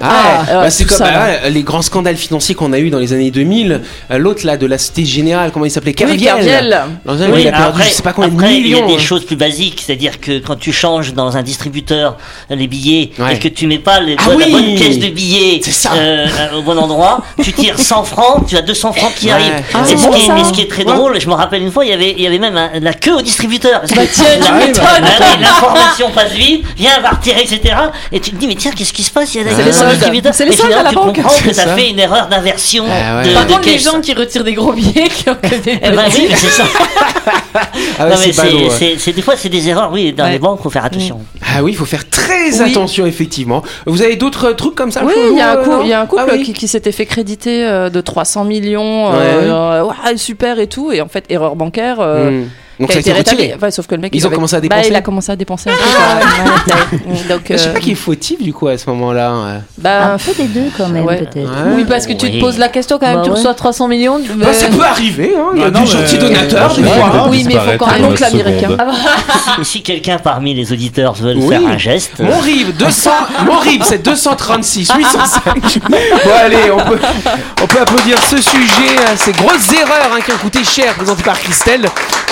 Ah, 0.00 0.08
Ah, 0.08 0.44
bah, 0.46 0.60
ouais, 0.62 0.70
c'est 0.70 0.84
comme 0.84 0.96
ça, 0.98 1.10
bah, 1.10 1.26
ouais, 1.42 1.50
les 1.50 1.62
grands 1.62 1.82
scandales 1.82 2.16
financiers 2.16 2.54
qu'on 2.54 2.72
a 2.72 2.78
eu 2.78 2.90
dans 2.90 2.98
les 2.98 3.12
années 3.12 3.30
2000. 3.30 3.80
Euh, 4.10 4.18
L'autre 4.18 4.46
là 4.46 4.56
de 4.56 4.66
la 4.66 4.78
Cité 4.78 5.04
Générale, 5.04 5.50
comment 5.52 5.64
il 5.64 5.70
s'appait 5.70 5.94
Kerviel. 5.94 6.82
Un, 7.06 7.32
Oui, 7.32 7.42
il 7.42 7.48
a 7.48 7.52
perdu 7.52 7.66
après, 7.68 7.84
je 7.84 7.90
sais 7.90 8.02
pas 8.02 8.12
combien 8.12 8.30
de 8.30 8.34
après, 8.34 8.56
il 8.56 8.66
y 8.68 8.74
a 8.74 8.76
millions. 8.76 8.86
des 8.88 8.94
hein. 8.94 8.98
choses 8.98 9.24
plus 9.24 9.36
basiques, 9.36 9.82
c'est-à-dire 9.84 10.20
que 10.20 10.38
quand 10.38 10.56
tu 10.56 10.72
changes 10.72 11.14
dans 11.14 11.36
un 11.36 11.42
distributeur 11.42 12.16
les 12.50 12.66
billets 12.66 13.10
Ouais. 13.18 13.36
et 13.36 13.38
que 13.38 13.48
tu 13.48 13.66
mets 13.66 13.78
pas 13.78 14.00
les 14.00 14.16
Ah 14.18 14.28
la 14.30 14.36
oui. 14.36 14.50
bonne 14.52 14.74
pièce 14.74 14.98
de 14.98 15.08
billets 15.08 15.60
C'est 15.62 15.70
ça. 15.72 15.92
euh, 15.94 16.26
au 16.58 16.62
bon 16.62 16.76
endroit, 16.78 17.22
tu 17.42 17.52
tires 17.52 17.78
100 17.78 18.04
francs, 18.04 18.46
tu 18.48 18.56
as 18.56 18.62
200 18.62 18.92
francs 18.92 19.12
qui 19.16 19.26
Ouais. 19.26 19.32
arrivent. 19.32 19.52
Ah, 19.74 19.80
et, 19.82 19.88
c'est 19.88 19.96
ce 19.96 20.06
bon, 20.06 20.12
qui 20.12 20.30
est, 20.30 20.44
ce 20.44 20.52
qui 20.52 20.60
est 20.62 20.70
très 20.70 20.84
drôle, 20.84 21.20
je 21.20 21.28
me 21.28 21.34
rappelle 21.34 21.62
une 21.62 21.72
fois, 21.72 21.84
il 21.84 21.90
y 21.90 21.94
avait, 21.94 22.12
il 22.12 22.20
y 22.22 22.26
avait 22.26 22.38
même 22.38 22.56
un- 22.56 22.70
la 22.80 22.94
queue 22.94 23.14
au 23.16 23.22
distributeur. 23.22 23.65
Parce 23.72 23.90
que 23.90 23.96
Bah, 23.96 24.02
tiens, 24.12 24.24
tu 24.40 24.52
la- 24.52 24.58
m'étonnes. 24.58 24.84
Ah 24.86 25.10
oui, 25.20 25.40
L'information 25.42 26.10
passe 26.10 26.32
vite, 26.32 26.64
viens, 26.76 27.00
va 27.00 27.10
retirer, 27.10 27.42
etc. 27.42 27.74
Et 28.12 28.20
tu 28.20 28.30
te 28.30 28.36
dis, 28.36 28.46
mais 28.46 28.54
tiens, 28.54 28.70
qu'est-ce 28.76 28.92
qui 28.92 29.02
se 29.02 29.10
passe? 29.10 29.34
Il 29.34 29.38
y 29.38 29.40
a 29.40 29.50
la 29.50 29.56
C'est 29.56 29.62
les 29.64 29.72
soldes. 29.72 29.90
distributeur. 29.92 30.34
C'est 30.34 30.44
les 30.46 30.52
Et 30.52 30.56
soldes 30.56 30.72
à 30.72 30.82
la 30.82 30.88
tu 30.90 30.94
banque. 30.94 31.14
comprends 31.16 31.30
que 31.30 31.36
C'est 31.36 31.42
tu 31.54 31.60
as 31.60 31.64
ça. 31.64 31.74
fait 31.76 31.90
une 31.90 31.98
erreur 31.98 32.28
d'inversion 32.28 32.84
de, 32.84 33.34
Par 33.34 33.46
contre, 33.46 33.66
les 33.68 33.78
gens 33.78 34.00
qui 34.00 34.12
retirent 34.14 34.44
des 34.44 34.54
gros 34.54 34.72
billets 34.72 35.08
qui 35.08 35.28
ont 35.30 35.34
que 35.34 35.54
des 35.56 35.78
Eh 35.82 35.90
ben 35.90 36.04
oui, 36.14 36.26
mais 36.30 36.36
c'est 36.36 36.50
ça. 36.50 36.64
Ah 37.98 38.06
ouais, 38.08 38.16
c'est 38.98 39.12
des 39.12 39.22
fois, 39.22 39.34
c'est 39.36 39.48
des 39.48 39.68
erreurs, 39.68 39.90
oui, 39.92 40.12
dans 40.12 40.24
Ouais. 40.24 40.32
les 40.32 40.38
banques, 40.38 40.62
faut 40.62 40.70
faire 40.70 40.84
attention. 40.84 41.20
Ah 41.42 41.62
oui, 41.62 41.72
il 41.72 41.76
faut 41.76 41.84
faire 41.86 42.08
très 42.08 42.50
Oui. 42.62 42.70
attention 42.70 43.06
effectivement. 43.06 43.62
Vous 43.86 44.02
avez 44.02 44.16
d'autres 44.16 44.52
trucs 44.52 44.74
comme 44.74 44.90
ça 44.90 45.02
Oui, 45.04 45.12
chelous, 45.14 45.32
il 45.32 45.38
y, 45.38 45.40
a 45.40 45.52
un 45.52 45.56
euh, 45.56 45.78
il 45.82 45.88
y 45.88 45.92
a 45.92 46.00
un 46.00 46.06
couple 46.06 46.22
Ah 46.26 46.32
oui. 46.34 46.42
qui, 46.42 46.52
qui 46.52 46.68
s'était 46.68 46.92
fait 46.92 47.06
créditer 47.06 47.64
euh, 47.66 47.88
de 47.88 48.00
300 48.00 48.44
millions. 48.44 49.10
Ouais. 49.10 49.16
euh, 49.20 49.82
ouais, 49.84 50.16
super 50.16 50.58
et 50.60 50.66
tout. 50.66 50.92
Et 50.92 51.00
en 51.00 51.08
fait, 51.08 51.24
erreur 51.30 51.56
bancaire. 51.56 51.96
euh, 52.00 52.30
Hmm. 52.42 52.48
Donc 52.78 52.92
ça 52.92 52.98
a 52.98 53.00
été 53.00 53.12
retiré. 53.12 53.56
Sauf 53.70 53.86
que 53.86 53.94
le 53.94 54.00
mec, 54.02 54.12
Ils 54.14 54.18
il 54.18 54.24
ont 54.24 54.26
avait- 54.28 54.34
commencé 54.36 54.54
à 54.56 54.60
Bah, 54.60 54.62
dépenser 54.68 54.88
il 54.90 54.94
a 54.96 55.00
commencé 55.02 55.32
à 55.32 55.36
dépenser 55.36 55.70
un 55.70 55.72
peu. 55.72 55.78
Ouais, 57.06 57.16
Donc, 57.28 57.40
Je 57.50 57.56
sais 57.56 57.68
euh, 57.68 57.72
pas 57.72 57.80
qui 57.80 57.92
est 57.92 57.94
fautif 57.94 58.42
du 58.42 58.52
coup 58.52 58.68
à 58.68 58.76
ce 58.76 58.88
moment-là. 58.90 59.32
ouais. 59.32 59.60
bah, 59.78 60.12
Un 60.14 60.18
peu 60.18 60.32
des 60.36 60.48
deux 60.48 60.70
quand 60.76 60.88
même 60.88 61.04
Ouais. 61.04 61.16
peut-être. 61.18 61.36
Ouais. 61.48 61.72
Oui, 61.76 61.84
parce 61.88 62.06
que 62.06 62.12
tu 62.12 62.30
te 62.30 62.38
poses 62.40 62.58
la 62.58 62.68
question 62.68 62.98
quand 62.98 63.06
même, 63.06 63.16
Bah 63.16 63.22
tu 63.24 63.30
ouais. 63.30 63.36
reçois 63.36 63.54
300 63.54 63.88
millions. 63.88 64.20
tu- 64.20 64.32
Bah, 64.32 64.52
ça 64.52 64.66
peut 64.68 64.82
arriver, 64.82 65.32
hein. 65.36 65.50
il 65.54 65.60
y 65.60 65.64
a 65.64 65.66
Ah 65.66 65.70
non, 65.70 65.80
des 65.80 65.86
mais- 65.86 66.00
gentils 66.00 66.18
donateurs 66.18 66.74
des 66.74 66.82
fois. 66.82 66.94
ouais. 66.96 67.28
Oui, 67.30 67.44
mais 67.46 67.54
il 67.54 67.60
faut 67.60 67.78
quand 67.78 67.86
Un 67.88 67.92
même. 67.98 68.04
oncle 68.06 68.24
américain. 68.24 68.68
si, 69.58 69.64
si 69.64 69.82
quelqu'un 69.82 70.18
parmi 70.18 70.54
les 70.54 70.72
auditeurs 70.72 71.14
veut 71.14 71.38
faire 71.48 71.66
un 71.66 71.78
geste, 71.78 72.18
Mon 72.20 72.38
RIB, 72.38 72.76
200, 72.76 73.10
mon 73.46 73.58
RIB, 73.58 73.82
c'est 73.84 74.02
236, 74.04 74.90
805. 74.96 75.78
Bon, 75.90 75.96
allez, 76.44 76.70
on 76.72 76.76
peut, 76.90 76.98
on 77.62 77.66
peut 77.66 77.80
applaudir 77.80 78.18
ce 78.22 78.36
sujet, 78.36 78.96
hein, 78.98 79.12
ces 79.16 79.32
grosses 79.32 79.72
erreurs 79.72 80.10
hein, 80.14 80.18
qui 80.24 80.32
ont 80.32 80.36
coûté 80.38 80.62
cher, 80.64 80.94
présentées 80.94 81.22
par 81.22 81.38
Christelle. 81.38 81.86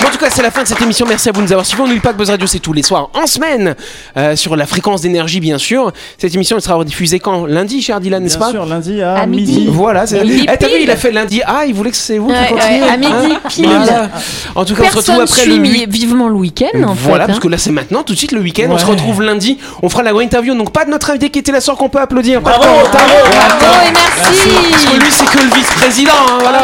En 0.05 0.09
tout 0.11 0.17
cas, 0.17 0.29
c'est 0.35 0.41
la 0.43 0.51
fin 0.51 0.63
de 0.63 0.67
cette 0.67 0.81
émission. 0.81 1.05
Merci 1.07 1.29
à 1.29 1.31
vous 1.31 1.39
de 1.41 1.45
nous 1.45 1.51
avoir 1.53 1.65
suivis. 1.65 1.81
On 1.81 1.87
n'oublie 1.87 1.99
pas 2.01 2.11
que 2.11 2.17
Buzz 2.17 2.29
Radio, 2.29 2.45
c'est 2.45 2.59
tous 2.59 2.73
les 2.73 2.83
soirs 2.83 3.09
en 3.13 3.25
semaine, 3.25 3.73
euh, 4.17 4.35
sur 4.35 4.55
la 4.57 4.65
fréquence 4.65 5.01
d'énergie, 5.01 5.39
bien 5.39 5.57
sûr. 5.57 5.91
Cette 6.17 6.35
émission, 6.35 6.57
elle 6.57 6.61
sera 6.63 6.83
diffusée 6.83 7.19
quand? 7.19 7.45
Lundi, 7.45 7.81
cher 7.81 7.99
Dylan, 8.01 8.21
n'est-ce 8.21 8.37
Bien 8.37 8.45
pas? 8.47 8.51
sûr, 8.51 8.65
lundi 8.65 9.01
à, 9.01 9.15
À 9.15 9.25
midi. 9.25 9.59
midi. 9.59 9.67
Voilà, 9.71 10.05
c'est. 10.07 10.23
Midi 10.23 10.45
Eh, 10.51 10.57
t'as 10.57 10.67
vu, 10.67 10.73
il 10.81 10.91
a 10.91 10.97
fait 10.97 11.11
lundi. 11.11 11.41
Ah, 11.45 11.65
il 11.65 11.73
voulait 11.73 11.91
que 11.91 11.97
c'est 11.97 12.17
vous 12.17 12.29
Ouais, 12.29 12.47
qui 12.47 12.53
continuiez. 12.53 12.81
ouais, 12.83 12.89
à 12.89 12.97
midi 12.97 13.35
pile. 13.49 13.65
Voilà. 13.69 14.09
En 14.55 14.65
tout 14.65 14.75
cas, 14.75 14.83
on 14.87 14.91
se 14.91 14.97
retrouve 14.97 15.21
après 15.21 15.45
le 15.45 15.51
suit 15.53 15.61
8 15.61 15.69
mi- 15.69 15.85
vivement 15.87 16.27
le 16.27 16.35
week-end, 16.35 16.83
en 16.83 16.93
voilà, 16.93 17.25
fait. 17.25 17.27
parce 17.27 17.37
hein. 17.37 17.41
que 17.41 17.47
là 17.47 17.57
c'est 17.57 17.71
maintenant, 17.71 18.03
tout 18.03 18.13
de 18.13 18.17
suite 18.17 18.31
le 18.33 18.41
week-end. 18.41 18.67
On 18.69 18.77
se 18.77 18.85
retrouve 18.85 19.21
lundi. 19.21 19.57
On 19.83 19.89
fera 19.89 20.03
la 20.03 20.11
grande 20.11 20.23
interview. 20.23 20.53
Donc 20.55 20.71
pas 20.73 20.83
de 20.85 20.89
notre 20.89 21.09
invité 21.11 21.29
qui 21.29 21.39
était 21.39 21.51
là 21.53 21.61
soir 21.61 21.77
qu'on 21.77 21.89
peut 21.89 21.99
applaudir. 21.99 22.41
Pas 22.41 22.53
de 22.53 22.57
Bravo, 22.57 22.73
Corentin. 22.73 22.97
Bravo 22.99 23.75
et 23.87 23.91
merci. 23.91 24.49
Parce 24.71 24.85
que 24.85 24.95
lui 24.99 25.11
c'est 25.11 25.25
que 25.25 25.37
le 25.43 25.55
vice-président. 25.55 26.11
hein, 26.29 26.37
voilà. 26.41 26.59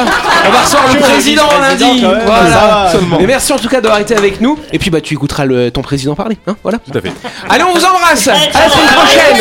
On 0.47 0.51
va 0.51 0.59
recevoir 0.61 0.87
le 0.89 0.93
le 0.95 0.99
président 1.01 1.43
lundi. 1.61 2.03
Voilà. 2.25 2.89
seulement. 2.91 3.17
Mais 3.19 3.27
merci 3.27 3.53
en 3.53 3.57
tout 3.61 3.69
cas 3.69 3.79
d'avoir 3.79 4.01
été 4.01 4.15
avec 4.15 4.41
nous. 4.41 4.57
Et 4.73 4.79
puis 4.79 4.89
bah 4.89 5.01
tu 5.01 5.13
écouteras 5.13 5.45
le, 5.45 5.71
ton 5.71 5.81
président 5.81 6.15
parler. 6.15 6.37
Hein, 6.47 6.55
voilà. 6.63 6.79
Tout 6.79 6.97
à 6.97 7.01
fait. 7.01 7.13
Allez, 7.49 7.63
on 7.63 7.73
vous 7.73 7.85
embrasse. 7.85 8.27
À 8.27 8.33
la 8.33 8.69
semaine 8.69 8.87
prochaine. 8.87 9.37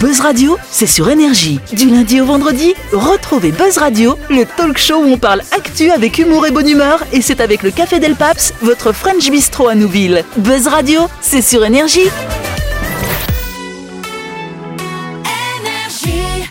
Buzz 0.00 0.20
Radio, 0.20 0.58
c'est 0.70 0.88
sur 0.88 1.08
énergie. 1.08 1.60
Du 1.72 1.88
lundi 1.88 2.20
au 2.20 2.26
vendredi, 2.26 2.74
retrouvez 2.92 3.52
Buzz 3.52 3.78
Radio, 3.78 4.18
le 4.30 4.44
talk 4.44 4.76
show 4.76 4.96
où 4.96 5.12
on 5.12 5.16
parle 5.16 5.42
actu 5.52 5.90
avec 5.92 6.18
humour 6.18 6.44
et 6.44 6.50
bonne 6.50 6.68
humeur, 6.68 7.04
et 7.12 7.22
c'est 7.22 7.40
avec 7.40 7.62
le 7.62 7.70
Café 7.70 8.00
Del 8.00 8.16
Paps, 8.16 8.52
votre 8.62 8.92
French 8.92 9.30
Bistro 9.30 9.68
à 9.68 9.76
Nouville. 9.76 10.24
Buzz 10.38 10.66
Radio, 10.66 11.02
c'est 11.20 11.40
sur 11.40 11.64
énergie. 11.64 12.10